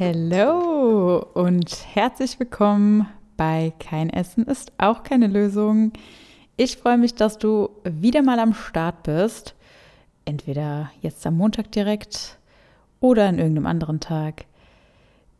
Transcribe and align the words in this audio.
Hallo 0.00 1.26
und 1.34 1.86
herzlich 1.92 2.38
willkommen 2.38 3.08
bei 3.36 3.72
Kein 3.80 4.10
Essen 4.10 4.44
ist 4.44 4.70
auch 4.78 5.02
keine 5.02 5.26
Lösung. 5.26 5.92
Ich 6.56 6.76
freue 6.76 6.98
mich, 6.98 7.16
dass 7.16 7.36
du 7.36 7.70
wieder 7.82 8.22
mal 8.22 8.38
am 8.38 8.54
Start 8.54 9.02
bist. 9.02 9.56
Entweder 10.24 10.92
jetzt 11.00 11.26
am 11.26 11.36
Montag 11.36 11.72
direkt 11.72 12.38
oder 13.00 13.26
an 13.26 13.40
irgendeinem 13.40 13.66
anderen 13.66 13.98
Tag. 13.98 14.44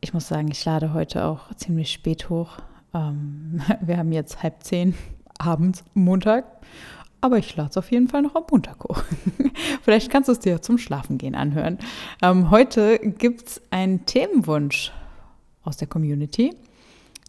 Ich 0.00 0.12
muss 0.12 0.26
sagen, 0.26 0.48
ich 0.50 0.64
lade 0.64 0.92
heute 0.92 1.24
auch 1.24 1.54
ziemlich 1.54 1.92
spät 1.92 2.28
hoch. 2.28 2.58
Ähm, 2.92 3.60
wir 3.80 3.96
haben 3.96 4.10
jetzt 4.10 4.42
halb 4.42 4.64
zehn 4.64 4.96
abends 5.38 5.84
Montag 5.94 6.46
aber 7.20 7.38
ich 7.38 7.56
lade 7.56 7.70
es 7.70 7.76
auf 7.76 7.90
jeden 7.90 8.08
Fall 8.08 8.22
noch 8.22 8.34
am 8.34 8.44
Montag 8.50 8.84
hoch. 8.84 9.02
Vielleicht 9.82 10.10
kannst 10.10 10.28
du 10.28 10.32
es 10.32 10.38
dir 10.38 10.62
zum 10.62 10.78
Schlafengehen 10.78 11.34
anhören. 11.34 11.78
Ähm, 12.22 12.50
heute 12.50 12.98
gibt 12.98 13.48
es 13.48 13.62
einen 13.70 14.06
Themenwunsch 14.06 14.92
aus 15.64 15.76
der 15.76 15.88
Community, 15.88 16.54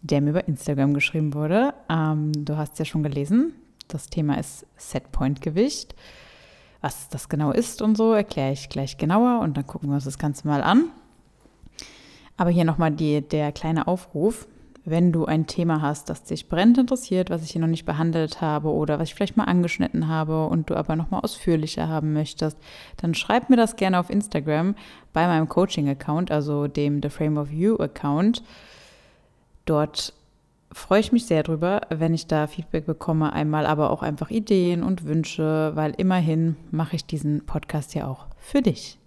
der 0.02 0.22
mir 0.22 0.32
über 0.32 0.48
Instagram 0.48 0.94
geschrieben 0.94 1.34
wurde. 1.34 1.74
Ähm, 1.90 2.32
du 2.46 2.58
hast 2.58 2.74
es 2.74 2.80
ja 2.80 2.86
schon 2.86 3.04
gelesen. 3.04 3.54
Das 3.88 4.08
Thema 4.08 4.38
ist 4.38 4.66
Setpoint-Gewicht. 4.78 5.96
Was 6.82 7.10
das 7.10 7.28
genau 7.28 7.52
ist 7.52 7.82
und 7.82 7.98
so, 7.98 8.14
erkläre 8.14 8.54
ich 8.54 8.70
gleich 8.70 8.98
genauer 8.98 9.42
und 9.42 9.58
dann 9.58 9.68
gucken 9.68 9.90
wir 9.90 9.96
uns 9.96 10.06
das 10.06 10.18
Ganze 10.18 10.48
mal 10.48 10.64
an. 10.64 10.86
Aber 12.38 12.52
hier 12.52 12.64
nochmal 12.64 12.92
der 12.92 13.52
kleine 13.52 13.88
Aufruf 13.88 14.48
wenn 14.90 15.12
du 15.12 15.26
ein 15.26 15.48
Thema 15.48 15.82
hast, 15.82 16.10
das 16.10 16.24
dich 16.24 16.50
brennend 16.50 16.78
interessiert, 16.78 17.30
was 17.30 17.44
ich 17.44 17.52
hier 17.52 17.62
noch 17.62 17.68
nicht 17.68 17.86
behandelt 17.86 18.42
habe 18.42 18.70
oder 18.70 19.00
was 19.00 19.10
ich 19.10 19.16
vielleicht 19.16 19.38
mal 19.38 19.46
angeschnitten 19.46 20.08
habe 20.08 20.48
und 20.48 20.70
du 20.70 20.76
aber 20.76 20.96
noch 20.96 21.12
mal 21.12 21.20
ausführlicher 21.20 21.88
haben 21.88 22.14
möchtest, 22.14 22.58
dann 22.98 23.14
schreib 23.14 23.50
mir 23.50 23.56
das 23.56 23.76
gerne 23.76 24.00
auf 24.00 24.10
Instagram 24.10 24.76
bei 25.14 25.28
meinem 25.28 25.50
Coaching-Account, 25.50 26.32
also 26.32 26.68
dem 26.68 27.02
The 27.02 27.10
Frame 27.10 27.38
of 27.38 27.52
You-Account. 27.52 28.44
Dort 29.66 30.14
freue 30.72 31.00
ich 31.00 31.12
mich 31.12 31.26
sehr 31.26 31.44
drüber, 31.44 31.82
wenn 31.90 32.14
ich 32.14 32.28
da 32.28 32.48
Feedback 32.48 32.86
bekomme, 32.86 33.34
einmal 33.34 33.66
aber 33.66 33.90
auch 33.90 34.04
einfach 34.04 34.30
Ideen 34.30 34.84
und 34.84 35.06
Wünsche, 35.06 35.72
weil 35.76 35.94
immerhin 35.98 36.56
mache 36.72 36.96
ich 36.96 37.06
diesen 37.06 37.46
Podcast 37.46 37.96
ja 37.96 38.08
auch 38.08 38.28
für 38.38 38.62
dich. 38.62 38.98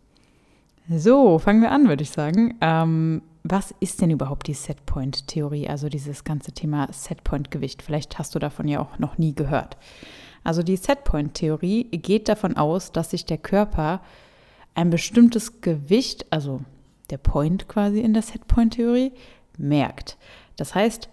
So, 0.88 1.38
fangen 1.38 1.62
wir 1.62 1.70
an, 1.70 1.88
würde 1.88 2.02
ich 2.02 2.10
sagen. 2.10 2.56
Ähm, 2.60 3.22
was 3.44 3.74
ist 3.80 4.00
denn 4.00 4.10
überhaupt 4.10 4.46
die 4.46 4.54
Setpoint-Theorie, 4.54 5.68
also 5.68 5.88
dieses 5.88 6.24
ganze 6.24 6.52
Thema 6.52 6.88
Setpoint-Gewicht? 6.92 7.82
Vielleicht 7.82 8.18
hast 8.18 8.34
du 8.34 8.38
davon 8.38 8.68
ja 8.68 8.80
auch 8.80 8.98
noch 8.98 9.18
nie 9.18 9.34
gehört. 9.34 9.76
Also 10.44 10.62
die 10.62 10.76
Setpoint-Theorie 10.76 11.84
geht 11.84 12.28
davon 12.28 12.56
aus, 12.56 12.92
dass 12.92 13.10
sich 13.10 13.24
der 13.24 13.38
Körper 13.38 14.00
ein 14.74 14.90
bestimmtes 14.90 15.60
Gewicht, 15.60 16.26
also 16.30 16.60
der 17.10 17.18
Point 17.18 17.68
quasi 17.68 18.00
in 18.00 18.14
der 18.14 18.22
Setpoint-Theorie, 18.22 19.12
merkt. 19.58 20.18
Das 20.56 20.74
heißt, 20.74 21.08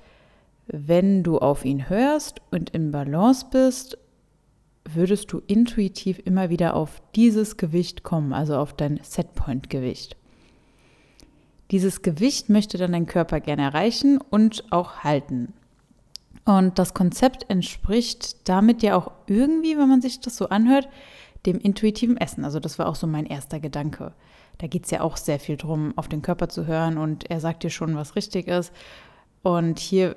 wenn 0.68 1.24
du 1.24 1.40
auf 1.40 1.66
ihn 1.66 1.90
hörst 1.90 2.42
und 2.52 2.70
in 2.70 2.92
Balance 2.92 3.48
bist, 3.52 3.98
würdest 4.86 5.32
du 5.32 5.42
intuitiv 5.48 6.22
immer 6.26 6.50
wieder 6.50 6.76
auf 6.76 7.02
dieses 7.16 7.58
Gewicht 7.58 8.04
kommen, 8.04 8.34
also 8.34 8.56
auf 8.56 8.74
dein 8.74 9.00
Setpoint-Gewicht. 9.02 10.16
Dieses 11.72 12.02
Gewicht 12.02 12.50
möchte 12.50 12.78
dann 12.78 12.94
dein 12.94 13.06
Körper 13.06 13.40
gerne 13.40 13.64
erreichen 13.64 14.20
und 14.30 14.72
auch 14.72 15.04
halten. 15.04 15.54
Und 16.46 16.80
das 16.80 16.96
Konzept 16.96 17.50
entspricht 17.50 18.50
damit 18.50 18.82
ja 18.82 18.96
auch 18.96 19.12
irgendwie, 19.28 19.78
wenn 19.78 19.90
man 19.90 20.02
sich 20.02 20.20
das 20.20 20.36
so 20.36 20.50
anhört, 20.50 20.90
dem 21.46 21.60
intuitiven 21.60 22.18
Essen. 22.18 22.44
Also 22.44 22.60
das 22.60 22.80
war 22.80 22.88
auch 22.88 22.96
so 22.96 23.08
mein 23.08 23.26
erster 23.26 23.60
Gedanke. 23.60 24.14
Da 24.58 24.68
geht 24.68 24.86
es 24.86 24.92
ja 24.92 25.02
auch 25.02 25.16
sehr 25.16 25.40
viel 25.40 25.58
drum, 25.58 25.94
auf 25.96 26.08
den 26.08 26.22
Körper 26.22 26.50
zu 26.50 26.66
hören 26.66 26.98
und 26.98 27.30
er 27.30 27.40
sagt 27.40 27.64
dir 27.64 27.70
schon, 27.70 27.96
was 27.96 28.16
richtig 28.16 28.48
ist. 28.48 28.74
Und 29.44 29.80
hier 29.80 30.16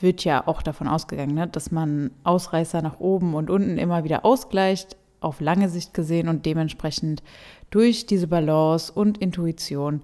wird 0.00 0.24
ja 0.24 0.46
auch 0.46 0.62
davon 0.62 0.88
ausgegangen, 0.88 1.34
ne, 1.34 1.46
dass 1.46 1.70
man 1.70 2.10
Ausreißer 2.24 2.80
nach 2.80 3.00
oben 3.00 3.34
und 3.34 3.50
unten 3.50 3.76
immer 3.78 4.04
wieder 4.04 4.24
ausgleicht, 4.24 4.96
auf 5.20 5.40
lange 5.40 5.68
Sicht 5.68 5.94
gesehen 5.94 6.28
und 6.28 6.46
dementsprechend 6.46 7.22
durch 7.70 8.06
diese 8.06 8.28
Balance 8.28 8.92
und 8.92 9.18
Intuition 9.18 10.02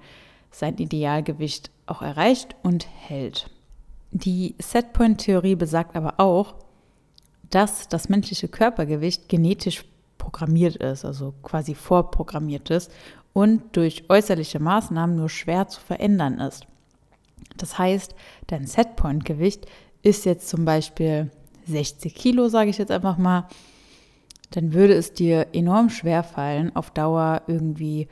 sein 0.52 0.76
Idealgewicht 0.78 1.70
auch 1.86 2.02
erreicht 2.02 2.54
und 2.62 2.86
hält. 2.86 3.50
Die 4.10 4.54
Setpoint-Theorie 4.58 5.56
besagt 5.56 5.96
aber 5.96 6.20
auch, 6.20 6.54
dass 7.50 7.88
das 7.88 8.08
menschliche 8.08 8.48
Körpergewicht 8.48 9.28
genetisch 9.28 9.84
programmiert 10.18 10.76
ist, 10.76 11.04
also 11.04 11.34
quasi 11.42 11.74
vorprogrammiert 11.74 12.70
ist 12.70 12.90
und 13.32 13.76
durch 13.76 14.04
äußerliche 14.08 14.60
Maßnahmen 14.60 15.16
nur 15.16 15.28
schwer 15.28 15.68
zu 15.68 15.80
verändern 15.80 16.38
ist. 16.38 16.66
Das 17.56 17.78
heißt, 17.78 18.14
dein 18.46 18.66
Setpoint-Gewicht 18.66 19.66
ist 20.02 20.24
jetzt 20.24 20.48
zum 20.48 20.64
Beispiel 20.64 21.30
60 21.66 22.14
Kilo, 22.14 22.48
sage 22.48 22.70
ich 22.70 22.78
jetzt 22.78 22.90
einfach 22.90 23.18
mal, 23.18 23.48
dann 24.50 24.72
würde 24.72 24.94
es 24.94 25.12
dir 25.12 25.48
enorm 25.52 25.88
schwer 25.88 26.22
fallen, 26.22 26.74
auf 26.76 26.90
Dauer 26.90 27.42
irgendwie 27.46 28.08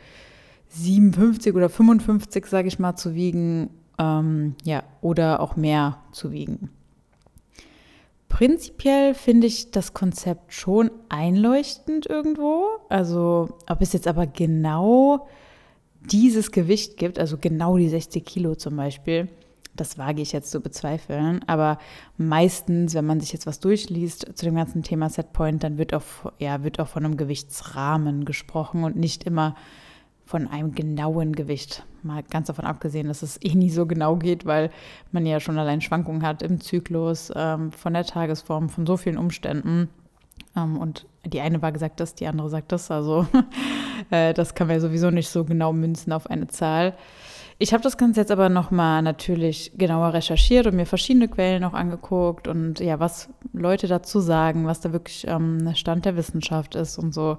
57 0.71 1.55
oder 1.55 1.69
55, 1.69 2.47
sage 2.47 2.69
ich 2.69 2.79
mal, 2.79 2.97
zu 2.97 3.15
wiegen, 3.15 3.71
ähm, 3.99 4.55
ja, 4.65 4.83
oder 5.01 5.41
auch 5.41 5.57
mehr 5.57 5.99
zu 6.13 6.33
wiegen. 6.33 6.71
Prinzipiell 8.29 9.15
finde 9.15 9.49
ich 9.49 9.73
das 9.73 9.93
Konzept 9.93 10.55
schon 10.55 10.91
einleuchtend 11.09 12.07
irgendwo. 12.07 12.65
Also, 12.89 13.51
ob 13.69 13.83
es 13.83 13.93
jetzt 13.93 14.07
aber 14.07 14.27
genau 14.27 15.29
dieses 16.01 16.53
Gewicht 16.53 16.97
gibt, 16.97 17.19
also 17.19 17.37
genau 17.39 17.77
die 17.77 17.89
60 17.89 18.25
Kilo 18.25 18.55
zum 18.55 18.77
Beispiel, 18.77 19.29
das 19.75 19.99
wage 19.99 20.23
ich 20.23 20.33
jetzt 20.33 20.51
zu 20.51 20.61
bezweifeln. 20.61 21.41
Aber 21.47 21.79
meistens, 22.17 22.95
wenn 22.95 23.05
man 23.05 23.21
sich 23.21 23.33
jetzt 23.33 23.47
was 23.47 23.61
durchliest 23.61 24.27
zu 24.35 24.45
dem 24.45 24.55
ganzen 24.55 24.83
Thema 24.83 25.11
Setpoint, 25.11 25.63
dann 25.65 25.77
wird 25.77 25.93
auch, 25.93 26.33
ja, 26.39 26.63
wird 26.63 26.81
auch 26.81 26.89
von 26.89 27.05
einem 27.05 27.17
Gewichtsrahmen 27.17 28.25
gesprochen 28.25 28.85
und 28.85 28.97
nicht 28.97 29.25
immer 29.25 29.57
von 30.31 30.47
einem 30.47 30.77
genauen 30.77 31.35
Gewicht. 31.35 31.85
Mal 32.05 32.23
ganz 32.23 32.47
davon 32.47 32.65
abgesehen, 32.65 33.09
dass 33.09 33.23
es 33.23 33.43
eh 33.43 33.53
nie 33.57 33.69
so 33.69 33.85
genau 33.85 34.15
geht, 34.15 34.47
weil 34.47 34.71
man 35.11 35.27
ja 35.27 35.41
schon 35.41 35.59
allein 35.59 35.81
Schwankungen 35.81 36.23
hat 36.23 36.41
im 36.43 36.61
Zyklus, 36.61 37.33
ähm, 37.35 37.73
von 37.73 37.95
der 37.95 38.05
Tagesform, 38.05 38.69
von 38.69 38.87
so 38.87 38.97
vielen 38.97 39.19
Umständen. 39.19 39.89
Ähm, 40.57 40.79
und 40.79 41.07
die 41.27 41.41
eine 41.41 41.61
war 41.63 41.73
gesagt 41.73 41.99
das, 41.99 42.15
die 42.15 42.29
andere 42.29 42.49
sagt 42.49 42.71
das. 42.71 42.93
Also 42.93 43.27
äh, 44.11 44.33
das 44.33 44.55
kann 44.55 44.69
man 44.69 44.77
ja 44.77 44.81
sowieso 44.81 45.11
nicht 45.11 45.31
so 45.31 45.45
genau 45.45 45.73
münzen 45.73 46.13
auf 46.13 46.31
eine 46.31 46.47
Zahl. 46.47 46.95
Ich 47.59 47.73
habe 47.73 47.83
das 47.83 47.99
Ganze 47.99 48.21
jetzt 48.21 48.31
aber 48.31 48.49
nochmal 48.49 49.03
natürlich 49.03 49.73
genauer 49.77 50.15
recherchiert 50.15 50.69
und 50.69 50.77
mir 50.77 50.87
verschiedene 50.87 51.27
Quellen 51.27 51.65
auch 51.65 51.75
angeguckt 51.75 52.47
und 52.47 52.79
ja, 52.79 53.01
was 53.01 53.29
Leute 53.53 53.89
dazu 53.89 54.21
sagen, 54.21 54.65
was 54.65 54.81
da 54.81 54.93
wirklich 54.93 55.27
ähm, 55.27 55.75
Stand 55.75 56.05
der 56.05 56.17
Wissenschaft 56.17 56.77
ist 56.77 56.99
und 56.99 57.13
so 57.13 57.39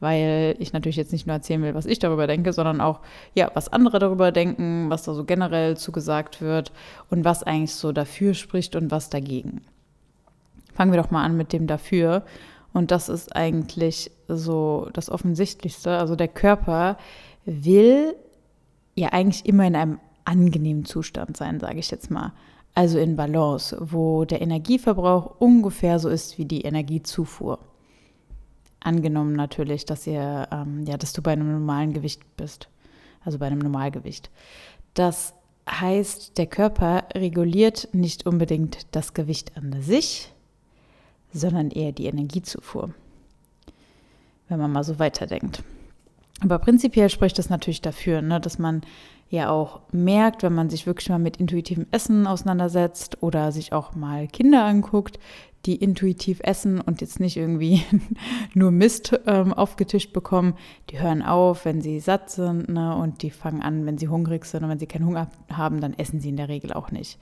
weil 0.00 0.56
ich 0.58 0.72
natürlich 0.72 0.96
jetzt 0.96 1.12
nicht 1.12 1.26
nur 1.26 1.36
erzählen 1.36 1.62
will, 1.62 1.74
was 1.74 1.86
ich 1.86 1.98
darüber 1.98 2.26
denke, 2.26 2.52
sondern 2.52 2.80
auch, 2.80 3.00
ja, 3.34 3.50
was 3.54 3.72
andere 3.72 3.98
darüber 3.98 4.32
denken, 4.32 4.90
was 4.90 5.04
da 5.04 5.14
so 5.14 5.24
generell 5.24 5.76
zugesagt 5.76 6.40
wird 6.40 6.72
und 7.10 7.24
was 7.24 7.42
eigentlich 7.42 7.74
so 7.74 7.92
dafür 7.92 8.34
spricht 8.34 8.74
und 8.76 8.90
was 8.90 9.10
dagegen. 9.10 9.62
Fangen 10.74 10.92
wir 10.92 11.02
doch 11.02 11.10
mal 11.10 11.24
an 11.24 11.36
mit 11.36 11.52
dem 11.52 11.66
dafür. 11.66 12.24
Und 12.72 12.90
das 12.90 13.08
ist 13.08 13.34
eigentlich 13.34 14.10
so 14.28 14.88
das 14.92 15.10
Offensichtlichste. 15.10 15.98
Also 15.98 16.16
der 16.16 16.28
Körper 16.28 16.96
will 17.44 18.14
ja 18.94 19.08
eigentlich 19.08 19.44
immer 19.46 19.66
in 19.66 19.76
einem 19.76 19.98
angenehmen 20.24 20.84
Zustand 20.84 21.36
sein, 21.36 21.60
sage 21.60 21.78
ich 21.78 21.90
jetzt 21.90 22.10
mal. 22.10 22.32
Also 22.74 22.98
in 22.98 23.16
Balance, 23.16 23.76
wo 23.80 24.24
der 24.24 24.40
Energieverbrauch 24.40 25.40
ungefähr 25.40 25.98
so 25.98 26.08
ist 26.08 26.38
wie 26.38 26.44
die 26.44 26.62
Energiezufuhr. 26.62 27.58
Angenommen 28.80 29.34
natürlich, 29.34 29.84
dass 29.84 30.06
ihr, 30.06 30.48
ähm, 30.50 30.84
ja, 30.86 30.96
dass 30.96 31.12
du 31.12 31.22
bei 31.22 31.32
einem 31.32 31.52
normalen 31.52 31.92
Gewicht 31.92 32.22
bist, 32.36 32.68
also 33.24 33.38
bei 33.38 33.46
einem 33.46 33.58
Normalgewicht. 33.58 34.30
Das 34.94 35.34
heißt, 35.68 36.38
der 36.38 36.46
Körper 36.46 37.04
reguliert 37.14 37.88
nicht 37.92 38.26
unbedingt 38.26 38.86
das 38.92 39.14
Gewicht 39.14 39.56
an 39.56 39.82
sich, 39.82 40.32
sondern 41.32 41.70
eher 41.70 41.92
die 41.92 42.06
Energiezufuhr, 42.06 42.92
wenn 44.48 44.58
man 44.58 44.72
mal 44.72 44.84
so 44.84 44.98
weiterdenkt. 44.98 45.62
Aber 46.40 46.58
prinzipiell 46.58 47.10
spricht 47.10 47.38
das 47.38 47.50
natürlich 47.50 47.82
dafür, 47.82 48.22
ne, 48.22 48.40
dass 48.40 48.58
man 48.58 48.82
ja 49.28 49.50
auch 49.50 49.80
merkt, 49.92 50.42
wenn 50.42 50.54
man 50.54 50.70
sich 50.70 50.86
wirklich 50.86 51.08
mal 51.08 51.18
mit 51.18 51.36
intuitivem 51.36 51.86
Essen 51.92 52.26
auseinandersetzt 52.26 53.22
oder 53.22 53.52
sich 53.52 53.72
auch 53.72 53.94
mal 53.94 54.26
Kinder 54.26 54.64
anguckt, 54.64 55.20
die 55.66 55.76
intuitiv 55.76 56.40
essen 56.42 56.80
und 56.80 57.00
jetzt 57.00 57.20
nicht 57.20 57.36
irgendwie 57.36 57.82
nur 58.54 58.70
Mist 58.70 59.18
ähm, 59.26 59.52
aufgetischt 59.52 60.12
bekommen, 60.12 60.54
die 60.88 61.00
hören 61.00 61.22
auf, 61.22 61.64
wenn 61.64 61.82
sie 61.82 62.00
satt 62.00 62.30
sind 62.30 62.68
ne, 62.70 62.96
und 62.96 63.22
die 63.22 63.30
fangen 63.30 63.62
an, 63.62 63.86
wenn 63.86 63.98
sie 63.98 64.08
hungrig 64.08 64.46
sind 64.46 64.64
und 64.64 64.70
wenn 64.70 64.78
sie 64.78 64.86
keinen 64.86 65.06
Hunger 65.06 65.30
haben, 65.52 65.80
dann 65.80 65.94
essen 65.94 66.20
sie 66.20 66.30
in 66.30 66.36
der 66.36 66.48
Regel 66.48 66.72
auch 66.72 66.90
nicht. 66.90 67.18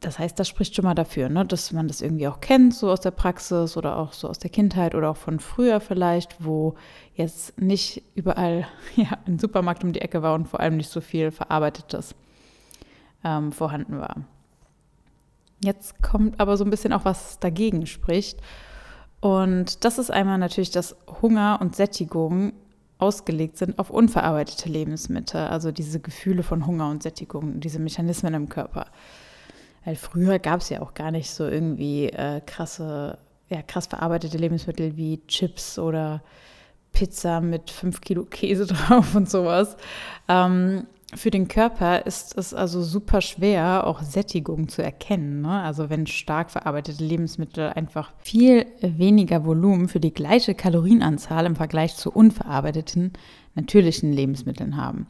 Das 0.00 0.18
heißt, 0.18 0.38
das 0.38 0.48
spricht 0.48 0.74
schon 0.74 0.86
mal 0.86 0.94
dafür, 0.94 1.28
ne, 1.28 1.44
dass 1.44 1.72
man 1.72 1.86
das 1.86 2.00
irgendwie 2.00 2.26
auch 2.26 2.40
kennt, 2.40 2.74
so 2.74 2.90
aus 2.90 3.00
der 3.00 3.10
Praxis 3.10 3.76
oder 3.76 3.98
auch 3.98 4.14
so 4.14 4.28
aus 4.28 4.38
der 4.38 4.50
Kindheit 4.50 4.94
oder 4.94 5.10
auch 5.10 5.16
von 5.16 5.40
früher 5.40 5.80
vielleicht, 5.80 6.42
wo 6.42 6.74
jetzt 7.14 7.60
nicht 7.60 8.02
überall 8.14 8.66
ja, 8.96 9.18
ein 9.26 9.38
Supermarkt 9.38 9.84
um 9.84 9.92
die 9.92 10.00
Ecke 10.00 10.22
war 10.22 10.34
und 10.34 10.48
vor 10.48 10.60
allem 10.60 10.78
nicht 10.78 10.90
so 10.90 11.02
viel 11.02 11.30
Verarbeitetes 11.30 12.14
ähm, 13.24 13.52
vorhanden 13.52 13.98
war. 13.98 14.16
Jetzt 15.62 16.02
kommt 16.02 16.40
aber 16.40 16.56
so 16.56 16.64
ein 16.64 16.70
bisschen 16.70 16.94
auch 16.94 17.04
was 17.04 17.38
dagegen 17.38 17.86
spricht. 17.86 18.40
Und 19.20 19.84
das 19.84 19.98
ist 19.98 20.10
einmal 20.10 20.38
natürlich, 20.38 20.70
dass 20.70 20.96
Hunger 21.20 21.58
und 21.60 21.76
Sättigung 21.76 22.54
ausgelegt 22.96 23.58
sind 23.58 23.78
auf 23.78 23.90
unverarbeitete 23.90 24.70
Lebensmittel, 24.70 25.46
also 25.48 25.72
diese 25.72 26.00
Gefühle 26.00 26.42
von 26.42 26.66
Hunger 26.66 26.88
und 26.88 27.02
Sättigung, 27.02 27.60
diese 27.60 27.78
Mechanismen 27.78 28.32
im 28.32 28.48
Körper. 28.48 28.86
Weil 29.84 29.96
früher 29.96 30.38
gab 30.38 30.60
es 30.60 30.68
ja 30.68 30.82
auch 30.82 30.94
gar 30.94 31.10
nicht 31.10 31.30
so 31.30 31.46
irgendwie 31.46 32.06
äh, 32.06 32.40
krasse, 32.44 33.18
ja, 33.48 33.62
krass 33.62 33.86
verarbeitete 33.86 34.38
Lebensmittel 34.38 34.96
wie 34.96 35.24
Chips 35.26 35.78
oder 35.78 36.22
Pizza 36.92 37.40
mit 37.40 37.70
fünf 37.70 38.00
Kilo 38.00 38.24
Käse 38.24 38.66
drauf 38.66 39.14
und 39.14 39.30
sowas. 39.30 39.76
Ähm, 40.28 40.86
für 41.14 41.30
den 41.32 41.48
Körper 41.48 42.06
ist 42.06 42.38
es 42.38 42.54
also 42.54 42.82
super 42.82 43.20
schwer, 43.20 43.86
auch 43.86 44.00
Sättigung 44.00 44.68
zu 44.68 44.82
erkennen. 44.82 45.40
Ne? 45.42 45.62
Also 45.62 45.90
wenn 45.90 46.06
stark 46.06 46.52
verarbeitete 46.52 47.02
Lebensmittel 47.02 47.70
einfach 47.70 48.12
viel 48.18 48.66
weniger 48.80 49.44
Volumen 49.44 49.88
für 49.88 49.98
die 49.98 50.14
gleiche 50.14 50.54
Kalorienanzahl 50.54 51.46
im 51.46 51.56
Vergleich 51.56 51.96
zu 51.96 52.12
unverarbeiteten 52.12 53.12
natürlichen 53.56 54.12
Lebensmitteln 54.12 54.76
haben. 54.76 55.08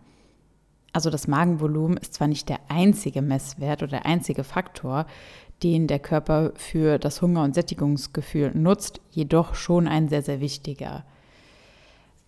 Also 0.93 1.11
das 1.11 1.29
Magenvolumen 1.29 1.97
ist 1.97 2.15
zwar 2.15 2.29
nicht 2.29 2.49
der 2.49 2.59
einzige 2.69 3.23
Messwert 3.23 3.83
oder 3.83 3.93
der 3.93 4.07
einzige 4.07 4.45
Faktor, 4.45 5.07
den 5.63 5.87
der 5.87 5.99
Körper 5.99 6.53
für 6.55 6.99
das 6.99 7.23
Hunger- 7.23 7.45
und 7.45 7.55
Sättigungsgefühl 7.55 8.53
nutzt, 8.55 9.01
jedoch 9.11 9.55
schon 9.55 9.87
ein 9.87 10.09
sehr, 10.09 10.23
sehr 10.23 10.41
wichtiger. 10.41 11.05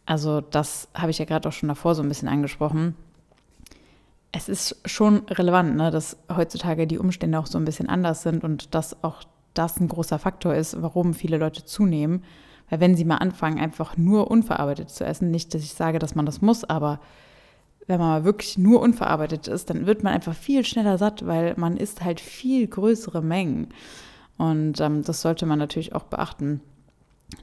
Also 0.05 0.41
das 0.41 0.89
habe 0.95 1.11
ich 1.11 1.19
ja 1.19 1.25
gerade 1.25 1.49
auch 1.49 1.53
schon 1.53 1.69
davor 1.69 1.95
so 1.95 2.03
ein 2.03 2.09
bisschen 2.09 2.29
angesprochen. 2.29 2.95
Es 4.33 4.49
ist 4.49 4.77
schon 4.85 5.23
relevant, 5.29 5.77
ne, 5.77 5.91
dass 5.91 6.17
heutzutage 6.35 6.87
die 6.87 6.99
Umstände 6.99 7.39
auch 7.39 7.47
so 7.47 7.59
ein 7.59 7.65
bisschen 7.65 7.89
anders 7.89 8.23
sind 8.23 8.45
und 8.45 8.75
dass 8.75 9.03
auch 9.05 9.25
das 9.55 9.79
ein 9.79 9.89
großer 9.89 10.19
Faktor 10.19 10.55
ist, 10.55 10.81
warum 10.81 11.15
viele 11.15 11.37
Leute 11.37 11.65
zunehmen. 11.65 12.25
Weil 12.71 12.81
wenn 12.81 12.97
sie 12.97 13.05
mal 13.05 13.19
anfangen, 13.19 13.59
einfach 13.59 13.97
nur 13.97 14.31
unverarbeitet 14.31 14.89
zu 14.89 15.05
essen, 15.05 15.31
nicht, 15.31 15.53
dass 15.53 15.63
ich 15.63 15.75
sage, 15.75 15.99
dass 15.99 16.15
man 16.15 16.27
das 16.27 16.41
muss, 16.41 16.65
aber 16.65 17.01
wenn 17.87 18.01
man 18.01 18.25
wirklich 18.25 18.59
nur 18.59 18.81
unverarbeitet 18.81 19.49
ist, 19.49 19.71
dann 19.71 19.87
wird 19.87 20.03
man 20.03 20.15
einfach 20.15 20.35
viel 20.35 20.65
schneller 20.65 20.99
satt, 20.99 21.27
weil 21.27 21.55
man 21.57 21.77
isst 21.77 22.05
halt 22.05 22.21
viel 22.21 22.67
größere 22.67 23.23
Mengen. 23.23 23.69
Und 24.39 24.81
ähm, 24.81 25.05
das 25.05 25.23
sollte 25.23 25.47
man 25.47 25.59
natürlich 25.59 25.95
auch 25.95 26.05
beachten, 26.05 26.61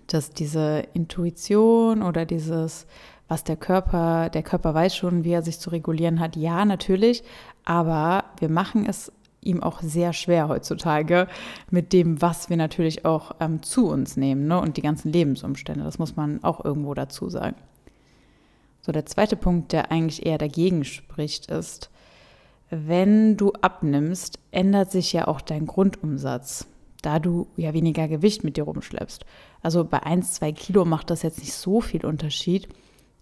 dass 0.08 0.32
diese 0.32 0.84
Intuition 0.94 2.02
oder 2.02 2.26
dieses, 2.26 2.88
was 3.28 3.44
der 3.44 3.58
Körper, 3.58 4.30
der 4.30 4.44
Körper 4.44 4.74
weiß 4.74 4.96
schon, 4.96 5.24
wie 5.24 5.32
er 5.32 5.42
sich 5.42 5.60
zu 5.60 5.70
regulieren 5.70 6.20
hat, 6.20 6.36
ja, 6.36 6.66
natürlich, 6.66 7.24
aber 7.66 8.26
wir 8.40 8.50
machen 8.50 8.86
es 8.86 9.12
ihm 9.42 9.64
auch 9.64 9.82
sehr 9.82 10.14
schwer 10.14 10.48
heutzutage 10.48 11.28
mit 11.70 11.94
dem, 11.94 12.22
was 12.22 12.50
wir 12.50 12.58
natürlich 12.58 13.06
auch 13.06 13.36
ähm, 13.40 13.64
zu 13.64 13.88
uns 13.88 14.18
nehmen 14.18 14.48
ne? 14.48 14.60
und 14.60 14.78
die 14.78 14.82
ganzen 14.82 15.12
Lebensumstände. 15.12 15.84
Das 15.84 16.00
muss 16.00 16.16
man 16.16 16.44
auch 16.44 16.64
irgendwo 16.64 16.94
dazu 16.94 17.30
sagen. 17.30 17.56
So, 18.82 18.92
der 18.92 19.06
zweite 19.06 19.36
Punkt, 19.36 19.72
der 19.74 19.92
eigentlich 19.92 20.26
eher 20.26 20.38
dagegen 20.38 20.84
spricht, 20.84 21.52
ist, 21.52 21.90
wenn 22.70 23.36
du 23.36 23.52
abnimmst, 23.62 24.40
ändert 24.52 24.92
sich 24.92 25.12
ja 25.12 25.28
auch 25.28 25.42
dein 25.42 25.66
Grundumsatz, 25.66 26.68
da 27.02 27.20
du 27.20 27.48
ja 27.58 27.74
weniger 27.74 28.08
Gewicht 28.08 28.44
mit 28.44 28.58
dir 28.58 28.64
rumschleppst. 28.64 29.26
Also 29.62 29.84
bei 29.84 30.04
1, 30.04 30.34
2 30.34 30.52
Kilo 30.52 30.86
macht 30.86 31.10
das 31.10 31.24
jetzt 31.24 31.40
nicht 31.40 31.54
so 31.54 31.82
viel 31.82 32.06
Unterschied. 32.06 32.70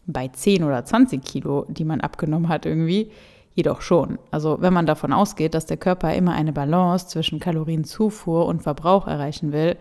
Bei 0.06 0.28
10 0.28 0.64
oder 0.64 0.84
20 0.84 1.24
Kilo, 1.24 1.66
die 1.70 1.86
man 1.86 2.02
abgenommen 2.02 2.50
hat 2.50 2.66
irgendwie, 2.66 3.12
jedoch 3.54 3.82
schon. 3.82 4.20
Also 4.32 4.62
wenn 4.62 4.74
man 4.74 4.86
davon 4.86 5.14
ausgeht, 5.14 5.54
dass 5.54 5.66
der 5.66 5.78
Körper 5.78 6.14
immer 6.14 6.34
eine 6.34 6.54
Balance 6.54 7.08
zwischen 7.08 7.40
Kalorienzufuhr 7.40 8.46
und 8.46 8.62
Verbrauch 8.62 9.08
erreichen 9.08 9.52
will, 9.52 9.78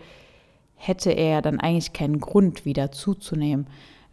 hätte 0.75 1.11
er 1.11 1.41
dann 1.41 1.59
eigentlich 1.59 1.93
keinen 1.93 2.19
Grund 2.19 2.65
wieder 2.65 2.91
zuzunehmen 2.91 3.67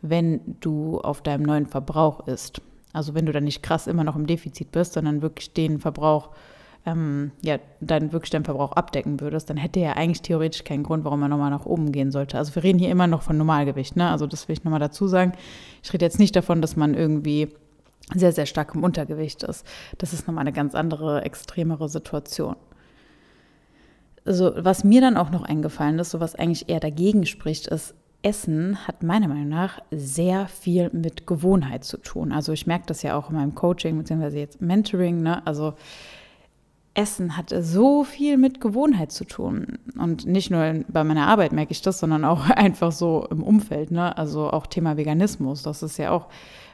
wenn 0.06 0.40
du 0.60 1.00
auf 1.00 1.22
deinem 1.22 1.44
neuen 1.44 1.66
Verbrauch 1.66 2.26
isst. 2.26 2.60
Also 2.92 3.14
wenn 3.14 3.24
du 3.24 3.32
dann 3.32 3.44
nicht 3.44 3.62
krass 3.62 3.86
immer 3.86 4.04
noch 4.04 4.16
im 4.16 4.26
Defizit 4.26 4.70
bist, 4.70 4.92
sondern 4.92 5.22
wirklich 5.22 5.54
den 5.54 5.80
Verbrauch, 5.80 6.28
ähm, 6.84 7.32
ja, 7.42 7.58
dann 7.80 8.12
wirklich 8.12 8.30
deinen 8.30 8.44
Verbrauch 8.44 8.72
abdecken 8.72 9.20
würdest, 9.20 9.48
dann 9.48 9.56
hätte 9.56 9.80
er 9.80 9.96
eigentlich 9.96 10.20
theoretisch 10.20 10.62
keinen 10.62 10.82
Grund, 10.82 11.04
warum 11.04 11.22
er 11.22 11.28
nochmal 11.28 11.50
nach 11.50 11.64
oben 11.64 11.90
gehen 11.90 12.12
sollte. 12.12 12.36
Also 12.36 12.54
wir 12.54 12.62
reden 12.62 12.78
hier 12.78 12.90
immer 12.90 13.06
noch 13.06 13.22
von 13.22 13.38
Normalgewicht, 13.38 13.96
ne? 13.96 14.10
Also 14.10 14.26
das 14.26 14.46
will 14.46 14.52
ich 14.52 14.62
nochmal 14.62 14.78
dazu 14.78 15.08
sagen. 15.08 15.32
Ich 15.82 15.90
rede 15.94 16.04
jetzt 16.04 16.18
nicht 16.18 16.36
davon, 16.36 16.60
dass 16.60 16.76
man 16.76 16.92
irgendwie 16.92 17.48
sehr, 18.14 18.32
sehr 18.32 18.44
stark 18.44 18.74
im 18.74 18.84
Untergewicht 18.84 19.42
ist. 19.42 19.66
Das 19.96 20.12
ist 20.12 20.26
nochmal 20.26 20.42
eine 20.42 20.52
ganz 20.52 20.74
andere, 20.74 21.22
extremere 21.22 21.88
Situation. 21.88 22.56
Also, 24.26 24.52
was 24.56 24.84
mir 24.84 25.00
dann 25.00 25.16
auch 25.16 25.30
noch 25.30 25.42
eingefallen 25.44 25.98
ist, 25.98 26.10
so 26.10 26.20
was 26.20 26.34
eigentlich 26.34 26.68
eher 26.68 26.80
dagegen 26.80 27.24
spricht, 27.24 27.66
ist, 27.66 27.94
Essen 28.24 28.88
hat 28.88 29.02
meiner 29.02 29.28
Meinung 29.28 29.48
nach 29.48 29.80
sehr 29.90 30.48
viel 30.48 30.90
mit 30.92 31.26
Gewohnheit 31.26 31.84
zu 31.84 31.98
tun. 31.98 32.32
Also 32.32 32.52
ich 32.52 32.66
merke 32.66 32.86
das 32.86 33.02
ja 33.02 33.16
auch 33.16 33.28
in 33.28 33.36
meinem 33.36 33.54
Coaching 33.54 33.98
bzw. 33.98 34.38
jetzt 34.38 34.62
Mentoring. 34.62 35.22
Ne? 35.22 35.46
Also 35.46 35.74
Essen 36.94 37.36
hat 37.36 37.54
so 37.60 38.02
viel 38.02 38.38
mit 38.38 38.62
Gewohnheit 38.62 39.12
zu 39.12 39.24
tun. 39.24 39.78
Und 39.98 40.24
nicht 40.24 40.50
nur 40.50 40.84
bei 40.88 41.04
meiner 41.04 41.26
Arbeit 41.26 41.52
merke 41.52 41.72
ich 41.72 41.82
das, 41.82 41.98
sondern 41.98 42.24
auch 42.24 42.48
einfach 42.50 42.92
so 42.92 43.26
im 43.30 43.42
Umfeld. 43.42 43.90
Ne? 43.90 44.16
Also 44.16 44.50
auch 44.50 44.66
Thema 44.66 44.96
Veganismus. 44.96 45.62
Das 45.62 45.82
ist 45.82 45.98
ja 45.98 46.10
auch, 46.10 46.28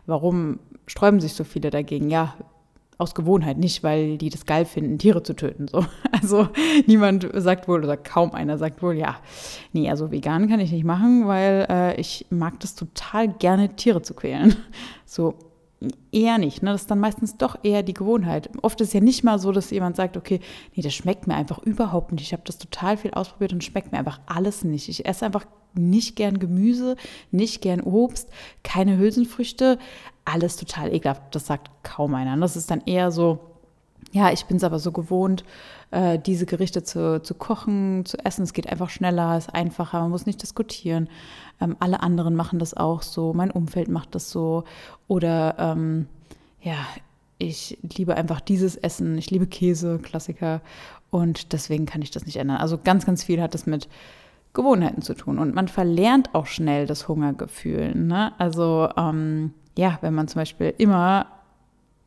warum 0.07 0.61
sträuben 0.87 1.19
sich 1.19 1.35
so 1.35 1.43
viele 1.43 1.71
dagegen? 1.71 2.11
Ja, 2.11 2.35
aus 3.01 3.15
Gewohnheit, 3.15 3.59
nicht 3.59 3.83
weil 3.83 4.19
die 4.19 4.29
das 4.29 4.47
geil 4.47 4.65
finden, 4.65 4.99
Tiere 4.99 5.23
zu 5.23 5.35
töten. 5.35 5.67
So. 5.69 5.85
Also 6.13 6.49
niemand 6.87 7.27
sagt 7.35 7.67
wohl 7.67 7.83
oder 7.83 7.97
kaum 7.97 8.35
einer 8.35 8.59
sagt 8.59 8.83
wohl, 8.83 8.95
ja, 8.95 9.17
nee, 9.73 9.89
also 9.89 10.11
vegan 10.11 10.51
kann 10.51 10.61
ich 10.61 10.71
nicht 10.71 10.85
machen, 10.85 11.27
weil 11.27 11.67
äh, 11.71 11.99
ich 11.99 12.27
mag 12.29 12.61
das 12.61 12.75
total 12.75 13.29
gerne, 13.29 13.75
Tiere 13.77 14.03
zu 14.03 14.15
quälen. 14.15 14.55
So 15.07 15.35
eher 16.13 16.39
nicht. 16.39 16.63
Ne? 16.63 16.73
Das 16.73 16.83
ist 16.83 16.91
dann 16.91 17.01
meistens 17.01 17.37
doch 17.37 17.59
eher 17.63 17.83
die 17.83 17.95
Gewohnheit. 17.95 18.51
Oft 18.63 18.81
ist 18.81 18.93
ja 18.93 19.01
nicht 19.01 19.25
mal 19.25 19.39
so, 19.39 19.51
dass 19.53 19.71
jemand 19.71 19.97
sagt, 19.97 20.17
okay, 20.17 20.41
nee, 20.75 20.83
das 20.83 20.95
schmeckt 20.95 21.27
mir 21.27 21.35
einfach 21.35 21.59
überhaupt 21.59 22.13
nicht. 22.13 22.23
Ich 22.23 22.33
habe 22.33 22.43
das 22.45 22.59
total 22.59 22.97
viel 22.97 23.13
ausprobiert 23.13 23.53
und 23.53 23.65
schmeckt 23.65 23.93
mir 23.93 23.99
einfach 23.99 24.21
alles 24.27 24.63
nicht. 24.63 24.89
Ich 24.89 25.07
esse 25.07 25.25
einfach 25.25 25.47
nicht 25.75 26.17
gern 26.17 26.39
Gemüse, 26.39 26.97
nicht 27.31 27.63
gern 27.63 27.81
Obst, 27.81 28.29
keine 28.63 28.99
Hülsenfrüchte, 28.99 29.79
alles 30.33 30.57
total 30.57 30.93
ekelhaft. 30.93 31.35
Das 31.35 31.47
sagt 31.47 31.71
kaum 31.83 32.15
einer. 32.15 32.37
Das 32.37 32.57
ist 32.57 32.71
dann 32.71 32.83
eher 32.87 33.11
so, 33.11 33.41
ja, 34.13 34.33
ich 34.33 34.47
bin 34.47 34.57
es 34.57 34.65
aber 34.65 34.79
so 34.79 34.93
gewohnt, 34.93 35.45
äh, 35.91 36.19
diese 36.19 36.47
Gerichte 36.47 36.83
zu, 36.83 37.23
zu 37.23 37.35
kochen, 37.35 38.05
zu 38.05 38.19
essen. 38.25 38.43
Es 38.43 38.53
geht 38.53 38.69
einfach 38.69 38.91
schneller, 38.91 39.37
ist 39.37 39.55
einfacher, 39.55 40.01
man 40.01 40.11
muss 40.11 40.27
nicht 40.27 40.43
diskutieren. 40.43 41.09
Ähm, 41.61 41.77
alle 41.81 42.01
anderen 42.03 42.35
machen 42.35 42.59
das 42.59 42.75
auch 42.75 43.03
so, 43.03 43.33
mein 43.33 43.51
Umfeld 43.51 43.89
macht 43.89 44.15
das 44.15 44.31
so. 44.31 44.65
Oder 45.09 45.57
ähm, 45.59 46.07
ja, 46.63 46.77
ich 47.39 47.79
liebe 47.83 48.17
einfach 48.17 48.41
dieses 48.41 48.77
Essen, 48.77 49.17
ich 49.17 49.31
liebe 49.31 49.47
Käse, 49.47 49.99
Klassiker. 49.99 50.61
Und 51.11 51.53
deswegen 51.53 51.87
kann 51.87 52.03
ich 52.03 52.11
das 52.11 52.27
nicht 52.27 52.37
ändern. 52.37 52.59
Also 52.59 52.79
ganz, 52.79 53.07
ganz 53.07 53.25
viel 53.25 53.41
hat 53.41 53.55
das 53.55 53.67
mit 53.67 53.89
Gewohnheiten 54.53 55.03
zu 55.03 55.15
tun. 55.15 55.39
Und 55.39 55.55
man 55.55 55.69
verlernt 55.69 56.35
auch 56.35 56.47
schnell 56.47 56.87
das 56.87 57.09
Hungergefühl. 57.09 57.95
Ne? 57.95 58.33
Also 58.39 58.89
ähm, 58.97 59.55
ja, 59.81 59.99
wenn 60.03 60.13
man 60.15 60.29
zum 60.29 60.43
Beispiel 60.43 60.75
immer 60.77 61.27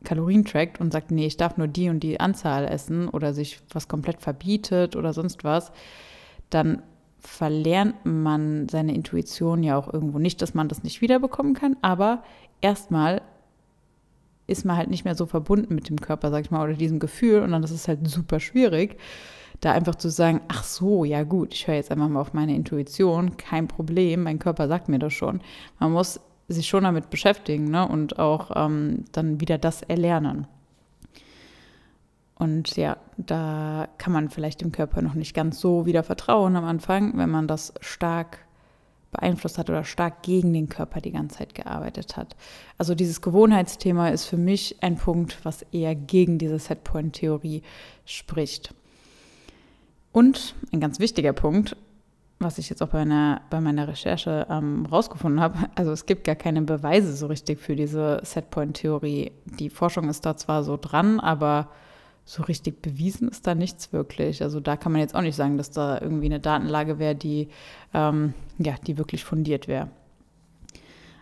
Kalorien 0.04 0.44
trackt 0.44 0.80
und 0.80 0.92
sagt, 0.92 1.10
nee, 1.10 1.26
ich 1.26 1.36
darf 1.36 1.56
nur 1.56 1.66
die 1.66 1.88
und 1.88 2.00
die 2.00 2.20
Anzahl 2.20 2.66
essen 2.66 3.08
oder 3.08 3.34
sich 3.34 3.58
was 3.72 3.88
komplett 3.88 4.20
verbietet 4.20 4.94
oder 4.94 5.12
sonst 5.12 5.42
was, 5.42 5.72
dann 6.50 6.82
verlernt 7.18 7.96
man 8.04 8.68
seine 8.68 8.94
Intuition 8.94 9.64
ja 9.64 9.76
auch 9.76 9.92
irgendwo 9.92 10.20
nicht, 10.20 10.40
dass 10.40 10.54
man 10.54 10.68
das 10.68 10.84
nicht 10.84 11.00
wiederbekommen 11.00 11.54
kann, 11.54 11.76
aber 11.82 12.22
erstmal 12.60 13.22
ist 14.46 14.64
man 14.64 14.76
halt 14.76 14.90
nicht 14.90 15.04
mehr 15.04 15.16
so 15.16 15.26
verbunden 15.26 15.74
mit 15.74 15.88
dem 15.88 16.00
Körper, 16.00 16.30
sag 16.30 16.44
ich 16.44 16.52
mal, 16.52 16.62
oder 16.62 16.74
diesem 16.74 17.00
Gefühl 17.00 17.42
und 17.42 17.50
dann 17.50 17.64
ist 17.64 17.72
es 17.72 17.88
halt 17.88 18.06
super 18.08 18.38
schwierig, 18.38 18.98
da 19.60 19.72
einfach 19.72 19.96
zu 19.96 20.10
sagen, 20.10 20.42
ach 20.46 20.62
so, 20.62 21.04
ja 21.04 21.24
gut, 21.24 21.54
ich 21.54 21.66
höre 21.66 21.74
jetzt 21.74 21.90
einfach 21.90 22.08
mal 22.08 22.20
auf 22.20 22.34
meine 22.34 22.54
Intuition, 22.54 23.36
kein 23.36 23.66
Problem, 23.66 24.22
mein 24.22 24.38
Körper 24.38 24.68
sagt 24.68 24.88
mir 24.88 25.00
das 25.00 25.14
schon. 25.14 25.40
Man 25.80 25.90
muss 25.90 26.20
sich 26.48 26.68
schon 26.68 26.84
damit 26.84 27.10
beschäftigen 27.10 27.70
ne? 27.70 27.86
und 27.86 28.18
auch 28.18 28.50
ähm, 28.54 29.04
dann 29.12 29.40
wieder 29.40 29.58
das 29.58 29.82
erlernen. 29.82 30.46
Und 32.36 32.76
ja, 32.76 32.96
da 33.16 33.88
kann 33.96 34.12
man 34.12 34.28
vielleicht 34.28 34.60
dem 34.60 34.72
Körper 34.72 35.00
noch 35.02 35.14
nicht 35.14 35.34
ganz 35.34 35.60
so 35.60 35.86
wieder 35.86 36.02
vertrauen 36.02 36.56
am 36.56 36.64
Anfang, 36.64 37.16
wenn 37.16 37.30
man 37.30 37.46
das 37.46 37.72
stark 37.80 38.40
beeinflusst 39.12 39.58
hat 39.58 39.70
oder 39.70 39.84
stark 39.84 40.22
gegen 40.22 40.52
den 40.52 40.68
Körper 40.68 41.00
die 41.00 41.12
ganze 41.12 41.38
Zeit 41.38 41.54
gearbeitet 41.54 42.16
hat. 42.16 42.34
Also 42.76 42.94
dieses 42.94 43.22
Gewohnheitsthema 43.22 44.08
ist 44.08 44.26
für 44.26 44.36
mich 44.36 44.82
ein 44.82 44.96
Punkt, 44.96 45.44
was 45.44 45.62
eher 45.70 45.94
gegen 45.94 46.38
diese 46.38 46.58
Setpoint-Theorie 46.58 47.62
spricht. 48.04 48.74
Und 50.12 50.54
ein 50.72 50.80
ganz 50.80 50.98
wichtiger 50.98 51.32
Punkt, 51.32 51.76
was 52.38 52.58
ich 52.58 52.68
jetzt 52.68 52.82
auch 52.82 52.88
bei 52.88 53.04
meiner, 53.04 53.40
bei 53.50 53.60
meiner 53.60 53.88
Recherche 53.88 54.46
ähm, 54.50 54.86
rausgefunden 54.86 55.40
habe, 55.40 55.58
also 55.74 55.92
es 55.92 56.06
gibt 56.06 56.24
gar 56.24 56.34
keine 56.34 56.62
Beweise 56.62 57.14
so 57.14 57.26
richtig 57.26 57.60
für 57.60 57.76
diese 57.76 58.20
Setpoint-Theorie. 58.22 59.32
Die 59.58 59.70
Forschung 59.70 60.08
ist 60.08 60.26
da 60.26 60.36
zwar 60.36 60.62
so 60.64 60.76
dran, 60.76 61.20
aber 61.20 61.68
so 62.24 62.42
richtig 62.42 62.80
bewiesen 62.80 63.28
ist 63.28 63.46
da 63.46 63.54
nichts 63.54 63.92
wirklich. 63.92 64.42
Also 64.42 64.60
da 64.60 64.76
kann 64.76 64.92
man 64.92 65.00
jetzt 65.00 65.14
auch 65.14 65.20
nicht 65.20 65.36
sagen, 65.36 65.58
dass 65.58 65.70
da 65.70 66.00
irgendwie 66.00 66.26
eine 66.26 66.40
Datenlage 66.40 66.98
wäre, 66.98 67.14
die, 67.14 67.48
ähm, 67.92 68.34
ja, 68.58 68.74
die 68.86 68.98
wirklich 68.98 69.24
fundiert 69.24 69.68
wäre. 69.68 69.88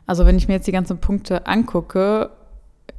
Also 0.06 0.26
wenn 0.26 0.36
ich 0.36 0.48
mir 0.48 0.54
jetzt 0.54 0.66
die 0.66 0.72
ganzen 0.72 0.98
Punkte 0.98 1.46
angucke, 1.46 2.30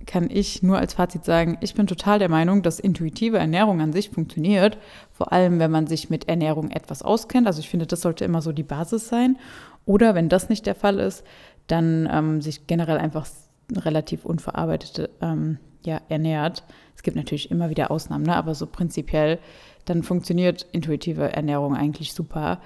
kann 0.06 0.30
ich 0.30 0.64
nur 0.64 0.78
als 0.78 0.94
Fazit 0.94 1.26
sagen, 1.26 1.58
ich 1.62 1.76
bin 1.76 1.88
total 1.88 2.20
der 2.20 2.30
Meinung, 2.30 2.62
dass 2.62 2.80
intuitive 2.80 3.38
Ernährung 3.38 3.82
an 3.82 3.94
sich 3.94 4.10
funktioniert, 4.10 4.78
vor 5.12 5.32
allem 5.32 5.60
wenn 5.60 5.72
man 5.72 5.88
sich 5.88 6.10
mit 6.10 6.28
Ernährung 6.28 6.72
etwas 6.72 7.02
auskennt. 7.02 7.48
Also 7.48 7.60
ich 7.60 7.70
finde, 7.70 7.88
das 7.88 8.02
sollte 8.02 8.26
immer 8.26 8.42
so 8.42 8.52
die 8.52 8.64
Basis 8.64 9.08
sein. 9.08 9.38
Oder 9.86 10.16
wenn 10.16 10.30
das 10.30 10.50
nicht 10.50 10.66
der 10.66 10.76
Fall 10.76 11.00
ist, 11.00 11.24
dann 11.68 12.10
ähm, 12.12 12.42
sich 12.42 12.68
generell 12.68 12.98
einfach 12.98 13.28
relativ 13.72 14.26
unverarbeitet 14.26 15.10
ähm, 15.22 15.58
ja, 15.86 16.02
ernährt. 16.10 16.64
Es 16.96 17.04
gibt 17.04 17.18
natürlich 17.18 17.52
immer 17.52 17.70
wieder 17.70 17.92
Ausnahmen, 17.92 18.26
ne? 18.26 18.36
aber 18.36 18.56
so 18.56 18.68
prinzipiell, 18.68 19.40
dann 19.86 20.04
funktioniert 20.04 20.66
intuitive 20.72 21.34
Ernährung 21.34 21.76
eigentlich 21.76 22.14
super. 22.14 22.60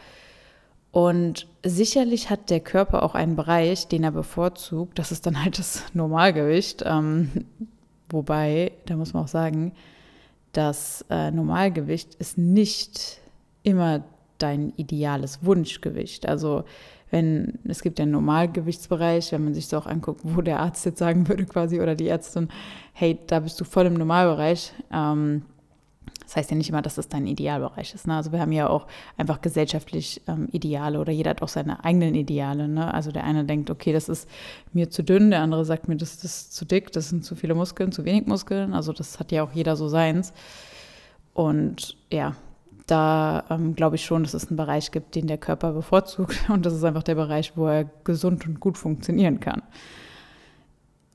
Und 0.91 1.47
sicherlich 1.63 2.29
hat 2.29 2.49
der 2.49 2.59
Körper 2.59 3.03
auch 3.03 3.13
einen 3.13 3.35
Bereich, 3.35 3.87
den 3.87 4.03
er 4.03 4.11
bevorzugt. 4.11 4.97
Das 4.97 5.11
ist 5.11 5.25
dann 5.25 5.43
halt 5.43 5.59
das 5.59 5.83
Normalgewicht. 5.93 6.83
Ähm, 6.85 7.45
wobei, 8.09 8.71
da 8.85 8.95
muss 8.95 9.13
man 9.13 9.23
auch 9.23 9.27
sagen, 9.27 9.73
das 10.53 11.05
äh, 11.09 11.29
Normalgewicht 11.29 12.15
ist 12.15 12.37
nicht 12.37 13.19
immer 13.63 14.03
dein 14.37 14.73
ideales 14.77 15.43
Wunschgewicht. 15.43 16.27
Also 16.27 16.63
wenn 17.09 17.59
es 17.65 17.81
gibt 17.81 17.99
ja 17.99 18.03
einen 18.03 18.11
Normalgewichtsbereich, 18.11 19.31
wenn 19.31 19.43
man 19.43 19.53
sich 19.53 19.67
so 19.67 19.77
auch 19.77 19.85
anguckt, 19.85 20.21
wo 20.23 20.41
der 20.41 20.59
Arzt 20.59 20.85
jetzt 20.85 20.99
sagen 20.99 21.27
würde 21.27 21.45
quasi 21.45 21.79
oder 21.79 21.95
die 21.95 22.07
Ärztin, 22.07 22.49
hey, 22.93 23.17
da 23.27 23.39
bist 23.39 23.59
du 23.59 23.65
voll 23.65 23.85
im 23.85 23.93
Normalbereich. 23.93 24.73
Ähm, 24.91 25.43
das 26.27 26.35
heißt 26.35 26.51
ja 26.51 26.57
nicht 26.57 26.67
immer, 26.67 26.81
dass 26.81 26.95
das 26.95 27.07
dein 27.07 27.25
Idealbereich 27.25 27.93
ist. 27.93 28.05
Ne? 28.05 28.13
Also 28.13 28.33
wir 28.33 28.41
haben 28.41 28.51
ja 28.51 28.67
auch 28.67 28.85
einfach 29.15 29.41
gesellschaftlich 29.41 30.21
ähm, 30.27 30.49
Ideale 30.51 30.99
oder 30.99 31.13
jeder 31.13 31.29
hat 31.29 31.41
auch 31.41 31.47
seine 31.47 31.85
eigenen 31.85 32.15
Ideale. 32.15 32.67
Ne? 32.67 32.93
Also 32.93 33.13
der 33.13 33.23
eine 33.23 33.45
denkt, 33.45 33.69
okay, 33.69 33.93
das 33.93 34.09
ist 34.09 34.27
mir 34.73 34.89
zu 34.89 35.05
dünn, 35.05 35.31
der 35.31 35.39
andere 35.39 35.63
sagt 35.63 35.87
mir, 35.87 35.95
das, 35.95 36.17
das 36.17 36.25
ist 36.25 36.53
zu 36.53 36.65
dick, 36.65 36.91
das 36.91 37.07
sind 37.07 37.23
zu 37.23 37.35
viele 37.35 37.55
Muskeln, 37.55 37.93
zu 37.93 38.03
wenig 38.03 38.27
Muskeln. 38.27 38.73
Also 38.73 38.91
das 38.91 39.21
hat 39.21 39.31
ja 39.31 39.41
auch 39.41 39.53
jeder 39.53 39.77
so 39.77 39.87
seins. 39.87 40.33
Und 41.33 41.95
ja, 42.11 42.35
da 42.87 43.45
ähm, 43.49 43.75
glaube 43.75 43.95
ich 43.95 44.03
schon, 44.03 44.23
dass 44.23 44.33
es 44.33 44.49
einen 44.49 44.57
Bereich 44.57 44.91
gibt, 44.91 45.15
den 45.15 45.27
der 45.27 45.37
Körper 45.37 45.71
bevorzugt. 45.71 46.37
Und 46.49 46.65
das 46.65 46.73
ist 46.73 46.83
einfach 46.83 47.03
der 47.03 47.15
Bereich, 47.15 47.53
wo 47.55 47.67
er 47.67 47.85
gesund 48.03 48.45
und 48.45 48.59
gut 48.59 48.77
funktionieren 48.77 49.39
kann 49.39 49.61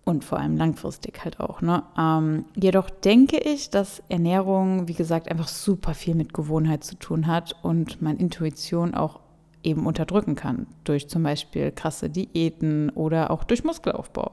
und 0.05 0.25
vor 0.25 0.39
allem 0.39 0.57
langfristig 0.57 1.25
halt 1.25 1.39
auch. 1.39 1.61
Ne? 1.61 1.83
Ähm, 1.97 2.45
jedoch 2.57 2.91
denke 2.91 3.39
ich, 3.39 3.71
dass 3.71 4.03
Ernährung, 4.09 4.89
wie 4.89 4.95
gesagt, 4.95 5.31
einfach 5.31 5.49
super 5.49 5.95
viel 5.95 6.15
mit 6.15 6.35
Gewohnheit 6.35 6.83
zu 6.83 6.97
tun 6.97 7.27
hat 7.27 7.55
und 7.63 8.03
man 8.03 8.17
Intuition 8.17 8.95
auch 8.95 9.21
eben 9.63 9.87
unterdrücken 9.87 10.35
kann. 10.35 10.67
Durch 10.85 11.09
zum 11.09 11.23
Beispiel 11.23 11.71
krasse 11.71 12.11
Diäten 12.11 12.91
oder 12.91 13.31
auch 13.31 13.45
durch 13.45 13.63
Muskelaufbau. 13.63 14.33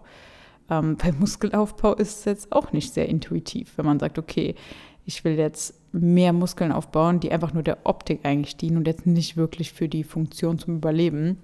Ähm, 0.71 0.97
bei 1.01 1.11
Muskelaufbau 1.11 1.93
ist 1.93 2.19
es 2.19 2.25
jetzt 2.25 2.51
auch 2.51 2.71
nicht 2.71 2.93
sehr 2.93 3.07
intuitiv, 3.07 3.73
wenn 3.77 3.85
man 3.85 3.99
sagt, 3.99 4.17
okay, 4.17 4.55
ich 5.05 5.23
will 5.23 5.37
jetzt 5.37 5.75
mehr 5.91 6.33
Muskeln 6.33 6.71
aufbauen, 6.71 7.19
die 7.19 7.31
einfach 7.31 7.53
nur 7.53 7.63
der 7.63 7.79
Optik 7.83 8.21
eigentlich 8.23 8.57
dienen 8.57 8.77
und 8.77 8.87
jetzt 8.87 9.07
nicht 9.07 9.37
wirklich 9.37 9.71
für 9.73 9.89
die 9.89 10.03
Funktion 10.03 10.59
zum 10.59 10.77
Überleben. 10.77 11.37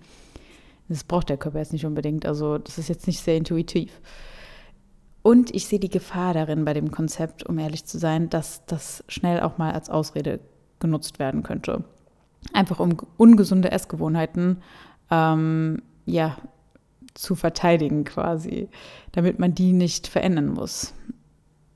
Das 0.88 1.04
braucht 1.04 1.30
der 1.30 1.38
Körper 1.38 1.60
jetzt 1.60 1.74
nicht 1.74 1.86
unbedingt. 1.86 2.26
Also 2.26 2.58
das 2.58 2.78
ist 2.78 2.90
jetzt 2.90 3.08
nicht 3.08 3.20
sehr 3.20 3.38
intuitiv. 3.38 4.02
Und 5.22 5.56
ich 5.56 5.66
sehe 5.66 5.80
die 5.80 5.90
Gefahr 5.90 6.34
darin 6.34 6.66
bei 6.66 6.74
dem 6.74 6.92
Konzept, 6.92 7.46
um 7.46 7.58
ehrlich 7.58 7.86
zu 7.86 7.98
sein, 7.98 8.30
dass 8.30 8.66
das 8.68 9.04
schnell 9.08 9.40
auch 9.40 9.58
mal 9.58 9.74
als 9.74 9.90
Ausrede 9.90 10.40
genutzt 10.80 11.18
werden 11.18 11.42
könnte. 11.42 11.84
Einfach 12.54 12.80
um 12.80 12.96
ungesunde 13.18 13.72
Essgewohnheiten 13.72 14.62
ähm, 15.10 15.82
ja, 16.06 16.38
zu 17.16 17.34
verteidigen 17.34 18.04
quasi, 18.04 18.70
damit 19.14 19.40
man 19.40 19.56
die 19.56 19.74
nicht 19.74 20.06
verändern 20.08 20.50
muss. 20.50 20.94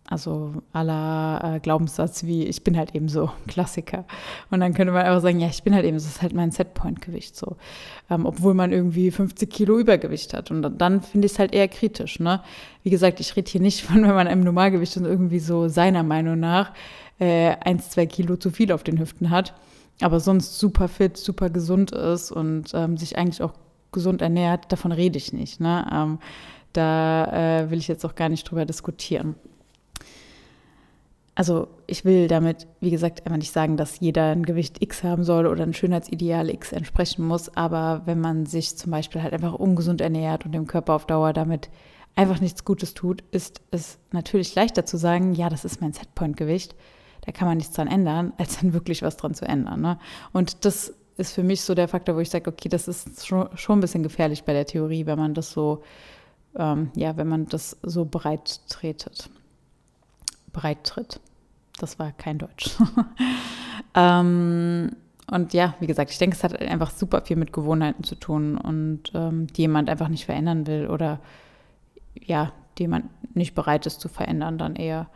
Also 0.10 0.54
aller 0.74 1.58
äh, 1.58 1.60
Glaubenssatz 1.60 2.24
wie, 2.24 2.44
ich 2.44 2.64
bin 2.64 2.76
halt 2.76 2.96
eben 2.96 3.10
so, 3.10 3.30
Klassiker. 3.48 4.06
Und 4.50 4.60
dann 4.60 4.74
könnte 4.74 4.92
man 4.92 5.06
einfach 5.06 5.22
sagen, 5.22 5.40
ja, 5.40 5.48
ich 5.48 5.62
bin 5.62 5.76
halt 5.76 5.86
eben, 5.86 5.96
das 5.96 6.08
ist 6.08 6.24
halt 6.24 6.34
mein 6.34 6.50
Setpoint-Gewicht 6.50 7.36
so. 7.36 7.58
Ähm, 8.10 8.26
obwohl 8.26 8.56
man 8.56 8.72
irgendwie 8.72 9.12
50 9.12 9.48
Kilo 9.52 9.78
Übergewicht 9.78 10.34
hat. 10.34 10.50
Und 10.50 10.64
dann, 10.64 10.78
dann 10.80 11.02
finde 11.02 11.28
ich 11.28 11.34
es 11.34 11.40
halt 11.40 11.54
eher 11.54 11.68
kritisch. 11.68 12.20
Ne? 12.20 12.42
Wie 12.82 12.90
gesagt, 12.90 13.20
ich 13.20 13.36
rede 13.36 13.52
hier 13.52 13.62
nicht 13.62 13.84
von, 13.84 14.02
wenn 14.02 14.16
man 14.16 14.26
im 14.26 14.44
Normalgewicht 14.44 14.98
und 14.98 15.06
irgendwie 15.06 15.40
so 15.40 15.68
seiner 15.68 16.02
Meinung 16.02 16.40
nach 16.40 16.74
äh, 17.20 17.56
eins, 17.64 17.92
zwei 17.92 18.08
Kilo 18.08 18.36
zu 18.36 18.50
viel 18.50 18.72
auf 18.72 18.82
den 18.82 19.00
Hüften 19.00 19.30
hat. 19.30 19.54
Aber 20.02 20.20
sonst 20.20 20.58
super 20.58 20.88
fit, 20.88 21.18
super 21.18 21.52
gesund 21.52 21.92
ist 21.92 22.32
und 22.32 22.72
ähm, 22.74 22.98
sich 22.98 23.16
eigentlich 23.16 23.44
auch 23.44 23.54
gesund 23.92 24.24
ernährt, 24.24 24.72
davon 24.72 24.92
rede 24.92 25.18
ich 25.18 25.34
nicht. 25.34 25.60
Ne? 25.60 25.88
Ähm, 25.94 26.18
da 26.74 27.60
äh, 27.60 27.70
will 27.70 27.78
ich 27.78 27.88
jetzt 27.88 28.06
auch 28.06 28.16
gar 28.16 28.30
nicht 28.30 28.50
drüber 28.50 28.66
diskutieren 28.66 29.36
also 31.40 31.70
ich 31.88 32.04
will 32.04 32.28
damit, 32.28 32.68
wie 32.82 32.92
gesagt, 32.92 33.26
einfach 33.26 33.38
nicht 33.38 33.54
sagen, 33.54 33.78
dass 33.78 34.02
jeder 34.02 34.34
ein 34.34 34.44
Gewicht 34.44 34.84
X 34.84 35.06
haben 35.06 35.24
soll 35.24 35.48
oder 35.48 35.64
ein 35.64 35.74
Schönheitsideal 35.74 36.50
X 36.50 36.74
entsprechen 36.74 37.26
muss. 37.26 37.56
Aber 37.56 38.02
wenn 38.04 38.20
man 38.20 38.46
sich 38.46 38.76
zum 38.76 38.92
Beispiel 38.92 39.24
halt 39.24 39.32
einfach 39.32 39.54
ungesund 39.54 40.02
ernährt 40.02 40.46
und 40.46 40.52
dem 40.52 40.68
Körper 40.68 40.96
auf 40.96 41.06
Dauer 41.06 41.32
damit 41.32 41.70
einfach 42.14 42.42
nichts 42.42 42.66
Gutes 42.66 42.94
tut, 42.94 43.24
ist 43.32 43.62
es 43.72 44.00
natürlich 44.12 44.54
leichter 44.54 44.86
zu 44.86 44.98
sagen, 44.98 45.32
ja, 45.32 45.48
das 45.48 45.64
ist 45.64 45.80
mein 45.80 45.94
Setpoint-Gewicht. 45.94 46.76
Da 47.22 47.32
kann 47.32 47.48
man 47.48 47.56
nichts 47.56 47.74
dran 47.74 47.88
ändern, 47.88 48.34
als 48.38 48.60
dann 48.60 48.74
wirklich 48.74 49.02
was 49.02 49.16
dran 49.16 49.34
zu 49.34 49.46
ändern. 49.46 49.80
Ne? 49.80 49.98
Und 50.34 50.66
das 50.66 50.94
ist 51.16 51.32
für 51.32 51.44
mich 51.44 51.62
so 51.62 51.74
der 51.74 51.88
Faktor, 51.88 52.18
wo 52.18 52.20
ich 52.20 52.32
sage, 52.32 52.50
okay, 52.50 52.68
das 52.68 52.90
ist 52.90 53.26
schon, 53.26 53.48
ein 53.48 53.80
bisschen 53.80 54.04
gefährlich 54.04 54.44
bei 54.44 54.52
der 54.52 54.66
Theorie, 54.66 55.06
wenn 55.06 55.18
man 55.18 55.34
das 55.34 55.52
so, 55.54 55.84
ähm, 56.58 56.92
ja, 56.98 57.16
wenn 57.16 57.30
man 57.30 57.46
das 57.46 57.78
so 57.82 58.04
breit 58.04 58.60
tretet. 58.68 59.30
Breit 60.52 60.84
tritt. 60.84 61.22
Das 61.80 61.98
war 61.98 62.12
kein 62.12 62.38
Deutsch. 62.38 62.72
ähm, 63.96 64.92
und 65.32 65.54
ja, 65.54 65.76
wie 65.80 65.88
gesagt, 65.88 66.12
ich 66.12 66.18
denke, 66.18 66.36
es 66.36 66.44
hat 66.44 66.60
einfach 66.60 66.92
super 66.92 67.22
viel 67.22 67.38
mit 67.38 67.54
Gewohnheiten 67.54 68.04
zu 68.04 68.16
tun 68.16 68.58
und 68.58 69.12
ähm, 69.14 69.48
die 69.48 69.62
jemand 69.62 69.90
einfach 69.90 70.10
nicht 70.10 70.26
verändern 70.26 70.68
will 70.68 70.88
oder 70.88 71.20
ja, 72.16 72.52
die 72.78 72.84
jemand 72.84 73.06
nicht 73.36 73.56
bereit 73.56 73.86
ist 73.86 74.02
zu 74.02 74.10
verändern, 74.10 74.58
dann 74.58 74.76
eher. 74.76 75.08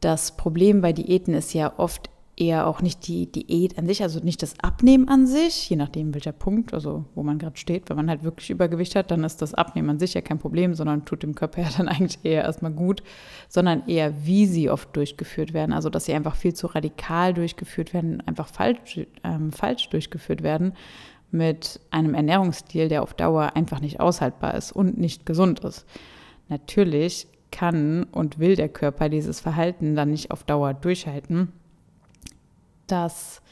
Das 0.00 0.36
Problem 0.36 0.80
bei 0.80 0.92
Diäten 0.92 1.34
ist 1.34 1.54
ja 1.54 1.72
oft 1.78 2.10
eher 2.36 2.66
auch 2.66 2.82
nicht 2.82 3.06
die 3.06 3.30
Diät 3.30 3.78
an 3.78 3.86
sich, 3.86 4.02
also 4.02 4.18
nicht 4.20 4.42
das 4.42 4.58
Abnehmen 4.60 5.08
an 5.08 5.26
sich, 5.26 5.70
je 5.70 5.76
nachdem 5.76 6.14
welcher 6.14 6.32
Punkt, 6.32 6.74
also 6.74 7.04
wo 7.14 7.22
man 7.22 7.38
gerade 7.38 7.56
steht. 7.56 7.88
Wenn 7.88 7.96
man 7.96 8.10
halt 8.10 8.24
wirklich 8.24 8.50
Übergewicht 8.50 8.96
hat, 8.96 9.10
dann 9.10 9.22
ist 9.22 9.40
das 9.40 9.54
Abnehmen 9.54 9.90
an 9.90 9.98
sich 9.98 10.14
ja 10.14 10.20
kein 10.20 10.38
Problem, 10.38 10.74
sondern 10.74 11.04
tut 11.04 11.22
dem 11.22 11.34
Körper 11.34 11.62
ja 11.62 11.68
dann 11.76 11.88
eigentlich 11.88 12.18
eher 12.24 12.42
erstmal 12.42 12.72
gut, 12.72 13.02
sondern 13.48 13.86
eher, 13.86 14.26
wie 14.26 14.46
sie 14.46 14.70
oft 14.70 14.94
durchgeführt 14.96 15.52
werden. 15.52 15.72
Also, 15.72 15.90
dass 15.90 16.06
sie 16.06 16.14
einfach 16.14 16.34
viel 16.34 16.54
zu 16.54 16.66
radikal 16.66 17.34
durchgeführt 17.34 17.94
werden, 17.94 18.20
einfach 18.26 18.48
falsch, 18.48 19.00
ähm, 19.22 19.52
falsch 19.52 19.88
durchgeführt 19.90 20.42
werden 20.42 20.72
mit 21.30 21.80
einem 21.90 22.14
Ernährungsstil, 22.14 22.88
der 22.88 23.02
auf 23.02 23.14
Dauer 23.14 23.56
einfach 23.56 23.80
nicht 23.80 24.00
aushaltbar 24.00 24.54
ist 24.54 24.72
und 24.72 24.98
nicht 24.98 25.26
gesund 25.26 25.60
ist. 25.60 25.84
Natürlich 26.48 27.26
kann 27.50 28.04
und 28.04 28.38
will 28.38 28.56
der 28.56 28.68
Körper 28.68 29.08
dieses 29.08 29.40
Verhalten 29.40 29.94
dann 29.94 30.10
nicht 30.10 30.30
auf 30.30 30.44
Dauer 30.44 30.74
durchhalten 30.74 31.52
das 32.86 33.42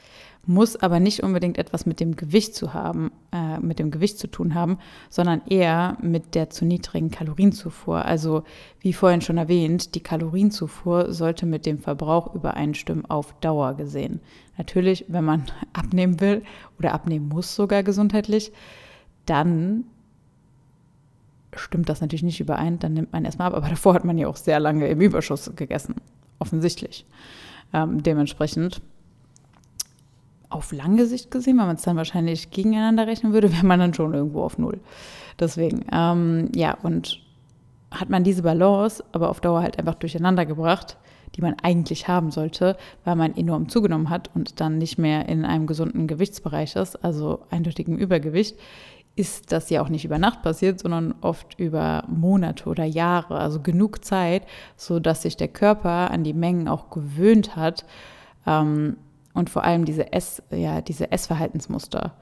muss 0.44 0.76
aber 0.76 0.98
nicht 0.98 1.22
unbedingt 1.22 1.56
etwas 1.56 1.86
mit 1.86 2.00
dem 2.00 2.16
Gewicht 2.16 2.54
zu 2.54 2.74
haben, 2.74 3.12
äh, 3.32 3.60
mit 3.60 3.78
dem 3.78 3.90
Gewicht 3.90 4.18
zu 4.18 4.26
tun 4.26 4.54
haben, 4.54 4.78
sondern 5.08 5.42
eher 5.46 5.96
mit 6.00 6.34
der 6.34 6.50
zu 6.50 6.64
niedrigen 6.64 7.10
Kalorienzufuhr. 7.10 8.04
Also 8.04 8.42
wie 8.80 8.92
vorhin 8.92 9.20
schon 9.20 9.38
erwähnt, 9.38 9.94
die 9.94 10.00
Kalorienzufuhr 10.00 11.12
sollte 11.12 11.46
mit 11.46 11.64
dem 11.64 11.78
Verbrauch 11.78 12.34
übereinstimmen 12.34 13.06
auf 13.06 13.34
Dauer 13.40 13.74
gesehen. 13.74 14.20
Natürlich, 14.58 15.04
wenn 15.08 15.24
man 15.24 15.44
abnehmen 15.72 16.20
will 16.20 16.42
oder 16.78 16.92
abnehmen 16.92 17.28
muss 17.28 17.54
sogar 17.54 17.84
gesundheitlich, 17.84 18.52
dann 19.26 19.84
stimmt 21.54 21.88
das 21.88 22.00
natürlich 22.00 22.24
nicht 22.24 22.40
überein, 22.40 22.80
dann 22.80 22.94
nimmt 22.94 23.12
man 23.12 23.24
erstmal 23.24 23.48
ab. 23.48 23.54
Aber 23.54 23.68
davor 23.68 23.94
hat 23.94 24.04
man 24.04 24.18
ja 24.18 24.26
auch 24.26 24.36
sehr 24.36 24.58
lange 24.58 24.88
im 24.88 25.00
Überschuss 25.00 25.52
gegessen, 25.54 25.94
offensichtlich. 26.40 27.06
Ähm, 27.72 28.02
dementsprechend 28.02 28.82
auf 30.52 30.72
lange 30.72 31.06
Sicht 31.06 31.30
gesehen, 31.30 31.58
wenn 31.58 31.66
man 31.66 31.76
es 31.76 31.82
dann 31.82 31.96
wahrscheinlich 31.96 32.50
gegeneinander 32.50 33.06
rechnen 33.06 33.32
würde, 33.32 33.52
wäre 33.52 33.66
man 33.66 33.80
dann 33.80 33.94
schon 33.94 34.14
irgendwo 34.14 34.42
auf 34.42 34.58
Null. 34.58 34.80
Deswegen, 35.38 35.84
ähm, 35.92 36.50
ja, 36.54 36.76
und 36.82 37.20
hat 37.90 38.10
man 38.10 38.24
diese 38.24 38.42
Balance 38.42 39.04
aber 39.12 39.28
auf 39.28 39.40
Dauer 39.40 39.62
halt 39.62 39.78
einfach 39.78 39.94
durcheinander 39.94 40.46
gebracht, 40.46 40.96
die 41.36 41.42
man 41.42 41.56
eigentlich 41.62 42.08
haben 42.08 42.30
sollte, 42.30 42.76
weil 43.04 43.16
man 43.16 43.36
enorm 43.36 43.68
zugenommen 43.68 44.10
hat 44.10 44.30
und 44.34 44.60
dann 44.60 44.78
nicht 44.78 44.98
mehr 44.98 45.28
in 45.28 45.44
einem 45.44 45.66
gesunden 45.66 46.06
Gewichtsbereich 46.06 46.76
ist, 46.76 46.96
also 46.96 47.40
eindeutigem 47.50 47.96
Übergewicht, 47.96 48.56
ist 49.14 49.52
das 49.52 49.68
ja 49.68 49.82
auch 49.82 49.90
nicht 49.90 50.06
über 50.06 50.18
Nacht 50.18 50.42
passiert, 50.42 50.80
sondern 50.80 51.14
oft 51.20 51.58
über 51.58 52.04
Monate 52.08 52.68
oder 52.68 52.84
Jahre, 52.84 53.38
also 53.38 53.60
genug 53.60 54.04
Zeit, 54.04 54.42
so 54.76 55.00
dass 55.00 55.22
sich 55.22 55.36
der 55.36 55.48
Körper 55.48 56.10
an 56.10 56.24
die 56.24 56.32
Mengen 56.32 56.66
auch 56.66 56.88
gewöhnt 56.88 57.56
hat 57.56 57.84
ähm, 58.46 58.96
und 59.34 59.50
vor 59.50 59.64
allem 59.64 59.84
diese 59.84 60.12
Ess, 60.12 60.42
ja, 60.50 60.80
diese 60.80 61.10
Essverhaltensmuster. 61.10 62.14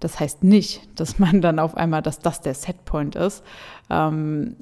Das 0.00 0.20
heißt 0.20 0.44
nicht, 0.44 0.88
dass 0.98 1.18
man 1.18 1.40
dann 1.40 1.58
auf 1.58 1.76
einmal, 1.76 2.02
dass 2.02 2.18
das 2.18 2.40
der 2.40 2.54
Setpoint 2.54 3.16
ist. 3.16 3.42
Ähm, 3.88 4.56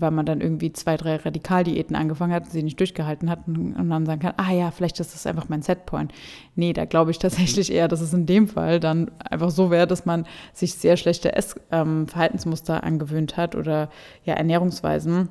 weil 0.00 0.10
man 0.10 0.26
dann 0.26 0.40
irgendwie 0.40 0.72
zwei, 0.72 0.96
drei 0.96 1.16
Radikaldiäten 1.16 1.94
angefangen 1.96 2.32
hat, 2.32 2.50
sie 2.50 2.62
nicht 2.62 2.80
durchgehalten 2.80 3.28
hat 3.30 3.40
und, 3.46 3.74
dann 3.74 4.06
sagen 4.06 4.20
kann, 4.20 4.34
ah 4.36 4.52
ja, 4.52 4.70
vielleicht 4.70 5.00
ist 5.00 5.14
das 5.14 5.26
einfach 5.26 5.48
mein 5.48 5.62
Setpoint. 5.62 6.12
Nee, 6.54 6.72
da 6.72 6.84
glaube 6.84 7.10
ich 7.10 7.18
tatsächlich 7.18 7.70
eher, 7.72 7.88
dass 7.88 8.00
es 8.00 8.12
in 8.12 8.26
dem 8.26 8.48
Fall 8.48 8.80
dann 8.80 9.10
einfach 9.18 9.50
so 9.50 9.70
wäre, 9.70 9.86
dass 9.86 10.06
man 10.06 10.26
sich 10.52 10.74
sehr 10.74 10.96
schlechte 10.96 11.34
Ess 11.34 11.56
ähm, 11.70 12.06
angewöhnt 12.14 13.36
hat 13.36 13.54
oder 13.54 13.90
ja 14.24 14.34
Ernährungsweisen 14.34 15.28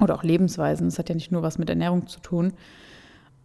oder 0.00 0.14
auch 0.14 0.22
Lebensweisen. 0.22 0.86
Das 0.88 0.98
hat 0.98 1.08
ja 1.08 1.14
nicht 1.14 1.32
nur 1.32 1.42
was 1.42 1.58
mit 1.58 1.70
Ernährung 1.70 2.06
zu 2.06 2.20
tun. 2.20 2.52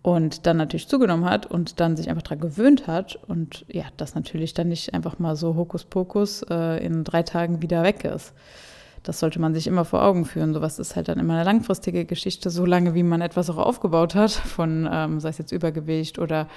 Und 0.03 0.47
dann 0.47 0.57
natürlich 0.57 0.87
zugenommen 0.87 1.25
hat 1.25 1.45
und 1.45 1.79
dann 1.79 1.95
sich 1.95 2.09
einfach 2.09 2.23
daran 2.23 2.39
gewöhnt 2.39 2.87
hat 2.87 3.19
und 3.27 3.65
ja, 3.67 3.83
das 3.97 4.15
natürlich 4.15 4.55
dann 4.55 4.69
nicht 4.69 4.95
einfach 4.95 5.19
mal 5.19 5.35
so 5.35 5.55
Hokuspokus 5.55 6.43
äh, 6.49 6.83
in 6.83 7.03
drei 7.03 7.21
Tagen 7.21 7.61
wieder 7.61 7.83
weg 7.83 8.03
ist 8.03 8.33
das 9.03 9.19
sollte 9.19 9.39
man 9.39 9.53
sich 9.53 9.67
immer 9.67 9.85
vor 9.85 10.03
Augen 10.03 10.25
führen. 10.25 10.53
Sowas 10.53 10.79
ist 10.79 10.95
halt 10.95 11.07
dann 11.07 11.19
immer 11.19 11.33
eine 11.33 11.43
langfristige 11.43 12.05
Geschichte, 12.05 12.49
so 12.49 12.65
lange 12.65 12.93
wie 12.93 13.03
man 13.03 13.21
etwas 13.21 13.49
auch 13.49 13.57
aufgebaut 13.57 14.15
hat, 14.15 14.31
von 14.31 14.87
ähm, 14.91 15.19
sei 15.19 15.29
es 15.29 15.37
jetzt 15.37 15.51
Übergewicht 15.51 16.19
oder 16.19 16.47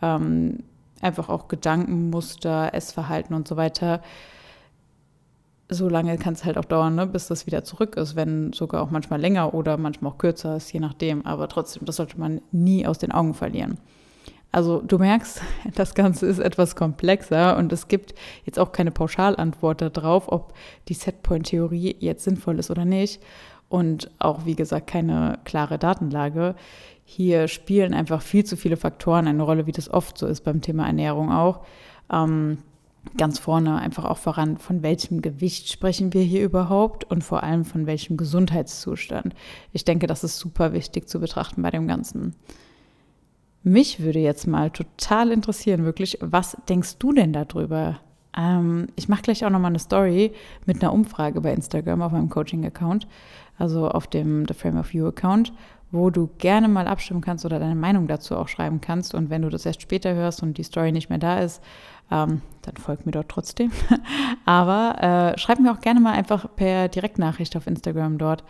ähm, 0.00 0.64
einfach 1.00 1.28
auch 1.28 1.48
Gedankenmuster, 1.48 2.74
Essverhalten 2.74 3.34
und 3.34 3.46
so 3.46 3.56
weiter. 3.56 4.02
So 5.72 5.88
lange 5.88 6.18
kann 6.18 6.34
es 6.34 6.44
halt 6.44 6.58
auch 6.58 6.64
dauern, 6.64 6.94
ne, 6.94 7.06
bis 7.06 7.28
das 7.28 7.46
wieder 7.46 7.64
zurück 7.64 7.96
ist, 7.96 8.14
wenn 8.16 8.52
sogar 8.52 8.82
auch 8.82 8.90
manchmal 8.90 9.20
länger 9.20 9.54
oder 9.54 9.76
manchmal 9.76 10.12
auch 10.12 10.18
kürzer 10.18 10.56
ist, 10.56 10.72
je 10.72 10.80
nachdem. 10.80 11.24
Aber 11.24 11.48
trotzdem, 11.48 11.84
das 11.84 11.96
sollte 11.96 12.18
man 12.18 12.40
nie 12.50 12.86
aus 12.86 12.98
den 12.98 13.12
Augen 13.12 13.34
verlieren. 13.34 13.78
Also 14.52 14.82
du 14.82 14.98
merkst, 14.98 15.40
das 15.74 15.94
Ganze 15.94 16.26
ist 16.26 16.38
etwas 16.38 16.76
komplexer 16.76 17.56
und 17.56 17.72
es 17.72 17.88
gibt 17.88 18.14
jetzt 18.44 18.58
auch 18.58 18.72
keine 18.72 18.90
Pauschalantwort 18.90 19.80
darauf, 19.80 20.30
ob 20.30 20.52
die 20.88 20.94
Setpoint-Theorie 20.94 21.96
jetzt 21.98 22.24
sinnvoll 22.24 22.58
ist 22.58 22.70
oder 22.70 22.84
nicht. 22.84 23.22
Und 23.68 24.10
auch, 24.18 24.44
wie 24.44 24.54
gesagt, 24.54 24.86
keine 24.86 25.38
klare 25.44 25.78
Datenlage. 25.78 26.54
Hier 27.04 27.48
spielen 27.48 27.94
einfach 27.94 28.20
viel 28.20 28.44
zu 28.44 28.58
viele 28.58 28.76
Faktoren 28.76 29.26
eine 29.26 29.42
Rolle, 29.42 29.66
wie 29.66 29.72
das 29.72 29.88
oft 29.88 30.18
so 30.18 30.26
ist 30.26 30.42
beim 30.42 30.60
Thema 30.60 30.86
Ernährung 30.86 31.32
auch. 31.32 31.60
Ähm, 32.12 32.58
ganz 33.16 33.38
vorne 33.38 33.76
einfach 33.78 34.04
auch 34.04 34.18
voran, 34.18 34.56
von 34.58 34.82
welchem 34.82 35.22
Gewicht 35.22 35.70
sprechen 35.70 36.12
wir 36.12 36.22
hier 36.22 36.44
überhaupt 36.44 37.04
und 37.04 37.22
vor 37.22 37.42
allem 37.42 37.64
von 37.64 37.86
welchem 37.86 38.16
Gesundheitszustand. 38.16 39.34
Ich 39.72 39.84
denke, 39.84 40.06
das 40.06 40.24
ist 40.24 40.38
super 40.38 40.72
wichtig 40.72 41.08
zu 41.08 41.20
betrachten 41.20 41.62
bei 41.62 41.70
dem 41.70 41.86
Ganzen. 41.86 42.34
Mich 43.64 44.00
würde 44.00 44.18
jetzt 44.18 44.46
mal 44.46 44.70
total 44.70 45.30
interessieren, 45.30 45.84
wirklich, 45.84 46.18
was 46.20 46.56
denkst 46.68 46.98
du 46.98 47.12
denn 47.12 47.32
darüber? 47.32 48.00
Ähm, 48.36 48.88
ich 48.96 49.08
mache 49.08 49.22
gleich 49.22 49.44
auch 49.44 49.50
nochmal 49.50 49.70
eine 49.70 49.78
Story 49.78 50.32
mit 50.66 50.82
einer 50.82 50.92
Umfrage 50.92 51.40
bei 51.40 51.52
Instagram 51.52 52.02
auf 52.02 52.12
meinem 52.12 52.28
Coaching-Account, 52.28 53.06
also 53.58 53.88
auf 53.88 54.06
dem 54.06 54.46
The 54.48 54.54
Frame 54.54 54.78
of 54.78 54.94
You 54.94 55.06
Account, 55.06 55.52
wo 55.92 56.10
du 56.10 56.30
gerne 56.38 56.68
mal 56.68 56.88
abstimmen 56.88 57.20
kannst 57.20 57.44
oder 57.44 57.60
deine 57.60 57.74
Meinung 57.74 58.08
dazu 58.08 58.36
auch 58.36 58.48
schreiben 58.48 58.80
kannst. 58.80 59.14
Und 59.14 59.30
wenn 59.30 59.42
du 59.42 59.48
das 59.48 59.66
erst 59.66 59.82
später 59.82 60.14
hörst 60.14 60.42
und 60.42 60.58
die 60.58 60.64
Story 60.64 60.90
nicht 60.90 61.10
mehr 61.10 61.18
da 61.18 61.38
ist, 61.38 61.62
ähm, 62.10 62.40
dann 62.62 62.76
folg 62.76 63.06
mir 63.06 63.12
dort 63.12 63.28
trotzdem. 63.28 63.70
Aber 64.44 65.34
äh, 65.34 65.38
schreib 65.38 65.60
mir 65.60 65.72
auch 65.72 65.80
gerne 65.80 66.00
mal 66.00 66.12
einfach 66.12 66.46
per 66.56 66.88
Direktnachricht 66.88 67.56
auf 67.56 67.66
Instagram 67.66 68.18
dort. 68.18 68.44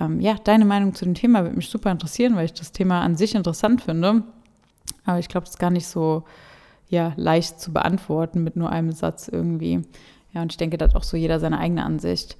Ähm, 0.00 0.20
ja, 0.20 0.34
deine 0.42 0.64
Meinung 0.64 0.94
zu 0.94 1.04
dem 1.04 1.14
Thema 1.14 1.42
würde 1.42 1.56
mich 1.56 1.68
super 1.68 1.90
interessieren, 1.90 2.36
weil 2.36 2.46
ich 2.46 2.54
das 2.54 2.72
Thema 2.72 3.02
an 3.02 3.16
sich 3.16 3.34
interessant 3.34 3.82
finde. 3.82 4.22
Aber 5.04 5.18
ich 5.18 5.28
glaube, 5.28 5.44
das 5.44 5.54
ist 5.54 5.60
gar 5.60 5.70
nicht 5.70 5.86
so 5.86 6.24
ja, 6.88 7.12
leicht 7.16 7.60
zu 7.60 7.72
beantworten 7.72 8.42
mit 8.42 8.56
nur 8.56 8.70
einem 8.70 8.92
Satz 8.92 9.28
irgendwie. 9.28 9.82
Ja, 10.32 10.42
und 10.42 10.52
ich 10.52 10.58
denke, 10.58 10.76
da 10.76 10.86
hat 10.86 10.96
auch 10.96 11.04
so 11.04 11.16
jeder 11.16 11.40
seine 11.40 11.58
eigene 11.58 11.84
Ansicht. 11.84 12.36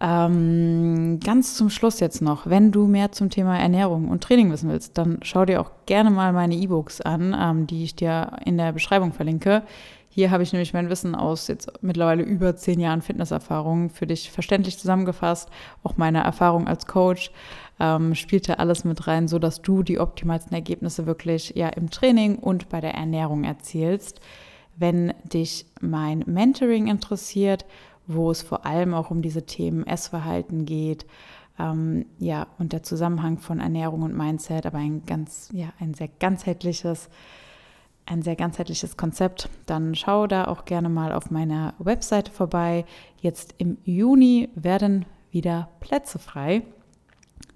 Ähm, 0.00 1.20
ganz 1.20 1.54
zum 1.56 1.70
Schluss 1.70 2.00
jetzt 2.00 2.22
noch, 2.22 2.46
wenn 2.46 2.72
du 2.72 2.86
mehr 2.88 3.12
zum 3.12 3.30
Thema 3.30 3.56
Ernährung 3.58 4.08
und 4.08 4.22
Training 4.22 4.50
wissen 4.50 4.68
willst, 4.68 4.98
dann 4.98 5.20
schau 5.22 5.44
dir 5.44 5.60
auch 5.60 5.70
gerne 5.86 6.10
mal 6.10 6.32
meine 6.32 6.56
E-Books 6.56 7.00
an, 7.00 7.36
ähm, 7.38 7.66
die 7.68 7.84
ich 7.84 7.94
dir 7.94 8.32
in 8.44 8.58
der 8.58 8.72
Beschreibung 8.72 9.12
verlinke. 9.12 9.62
Hier 10.14 10.30
habe 10.30 10.42
ich 10.42 10.52
nämlich 10.52 10.74
mein 10.74 10.90
Wissen 10.90 11.14
aus 11.14 11.48
jetzt 11.48 11.72
mittlerweile 11.80 12.22
über 12.22 12.54
zehn 12.54 12.78
Jahren 12.78 13.00
Fitnesserfahrung 13.00 13.88
für 13.88 14.06
dich 14.06 14.30
verständlich 14.30 14.78
zusammengefasst, 14.78 15.48
auch 15.82 15.96
meine 15.96 16.22
Erfahrung 16.22 16.68
als 16.68 16.86
Coach 16.86 17.30
ähm, 17.80 18.14
spielt 18.14 18.46
da 18.46 18.54
alles 18.54 18.84
mit 18.84 19.06
rein, 19.06 19.26
so 19.26 19.38
dass 19.38 19.62
du 19.62 19.82
die 19.82 19.98
optimalsten 19.98 20.52
Ergebnisse 20.52 21.06
wirklich 21.06 21.54
ja 21.56 21.70
im 21.70 21.88
Training 21.88 22.36
und 22.36 22.68
bei 22.68 22.82
der 22.82 22.92
Ernährung 22.92 23.44
erzielst. 23.44 24.20
Wenn 24.76 25.14
dich 25.24 25.64
mein 25.80 26.24
Mentoring 26.26 26.88
interessiert, 26.88 27.64
wo 28.06 28.30
es 28.30 28.42
vor 28.42 28.66
allem 28.66 28.92
auch 28.92 29.10
um 29.10 29.22
diese 29.22 29.46
Themen 29.46 29.86
Essverhalten 29.86 30.66
geht, 30.66 31.06
ähm, 31.58 32.04
ja, 32.18 32.48
und 32.58 32.74
der 32.74 32.82
Zusammenhang 32.82 33.38
von 33.38 33.60
Ernährung 33.60 34.02
und 34.02 34.14
Mindset, 34.14 34.66
aber 34.66 34.76
ein 34.76 35.06
ganz, 35.06 35.48
ja, 35.54 35.72
ein 35.80 35.94
sehr 35.94 36.08
ganzheitliches, 36.20 37.08
ein 38.06 38.22
sehr 38.22 38.36
ganzheitliches 38.36 38.96
Konzept, 38.96 39.48
dann 39.66 39.94
schau 39.94 40.26
da 40.26 40.46
auch 40.46 40.64
gerne 40.64 40.88
mal 40.88 41.12
auf 41.12 41.30
meiner 41.30 41.74
Webseite 41.78 42.32
vorbei. 42.32 42.84
Jetzt 43.20 43.54
im 43.58 43.78
Juni 43.84 44.48
werden 44.54 45.06
wieder 45.30 45.68
Plätze 45.80 46.18
frei. 46.18 46.62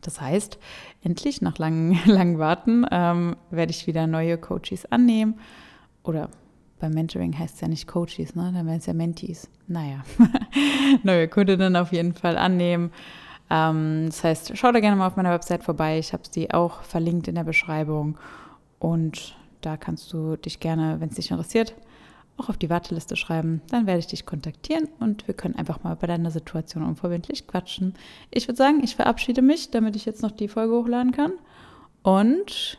Das 0.03 0.21
heißt, 0.21 0.59
endlich 1.03 1.43
nach 1.43 1.59
langem 1.59 1.99
langen 2.07 2.39
Warten 2.39 2.87
ähm, 2.91 3.37
werde 3.51 3.73
ich 3.73 3.87
wieder 3.87 4.07
neue 4.07 4.39
Coaches 4.39 4.91
annehmen. 4.91 5.41
Oder 6.05 6.31
beim 6.79 6.93
Mentoring 6.93 7.37
heißt 7.37 7.57
es 7.57 7.61
ja 7.61 7.69
nicht 7.69 7.89
Coaches, 7.89 8.35
ne? 8.35 8.53
dann 8.55 8.67
wären 8.67 8.79
es 8.79 8.87
ja 8.87 8.93
Mentees. 8.93 9.49
Naja, 9.67 10.05
neue 11.03 11.27
Kundinnen 11.27 11.75
auf 11.75 11.93
jeden 11.93 12.15
Fall 12.15 12.39
annehmen. 12.39 12.93
Ähm, 13.51 14.05
das 14.07 14.23
heißt, 14.23 14.53
schau 14.57 14.73
da 14.73 14.81
gerne 14.81 14.97
mal 14.97 15.07
auf 15.07 15.17
meiner 15.17 15.33
Website 15.33 15.65
vorbei. 15.65 15.99
Ich 15.99 16.13
habe 16.13 16.23
sie 16.31 16.53
auch 16.53 16.83
verlinkt 16.83 17.29
in 17.29 17.35
der 17.35 17.45
Beschreibung. 17.45 18.19
Und 18.79 19.37
da 19.67 19.77
kannst 19.77 20.13
du 20.13 20.37
dich 20.37 20.61
gerne, 20.61 21.01
wenn 21.01 21.09
es 21.09 21.17
dich 21.17 21.33
interessiert, 21.33 21.75
auch 22.37 22.49
auf 22.49 22.57
die 22.57 22.71
Warteliste 22.71 23.17
schreiben. 23.17 23.63
Dann 23.71 23.87
werde 23.87 23.99
ich 23.99 24.07
dich 24.07 24.25
kontaktieren 24.25 24.89
und 25.01 25.27
wir 25.27 25.35
können 25.35 25.57
einfach 25.57 25.83
mal 25.83 25.97
bei 25.97 26.07
deiner 26.07 26.31
Situation 26.31 26.85
unverbindlich 26.85 27.49
quatschen. 27.49 27.95
Ich 28.31 28.47
würde 28.47 28.59
sagen, 28.59 28.81
ich 28.85 28.95
verabschiede 28.95 29.43
mich, 29.43 29.71
damit 29.73 29.97
ich 29.97 30.05
jetzt 30.05 30.23
noch 30.23 30.31
die 30.31 30.49
Folge 30.49 30.75
hochladen 30.75 31.11
kann 31.11 31.33
und 32.03 32.79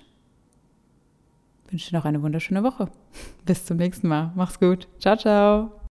wünsche 1.69 1.89
dir 1.89 1.97
noch 1.97 2.05
eine 2.05 2.21
wunderschöne 2.21 2.63
Woche. 2.63 2.89
Bis 3.45 3.65
zum 3.65 3.77
nächsten 3.77 4.07
Mal. 4.07 4.31
Mach's 4.35 4.59
gut. 4.59 4.87
Ciao, 4.99 5.17
ciao. 5.17 5.86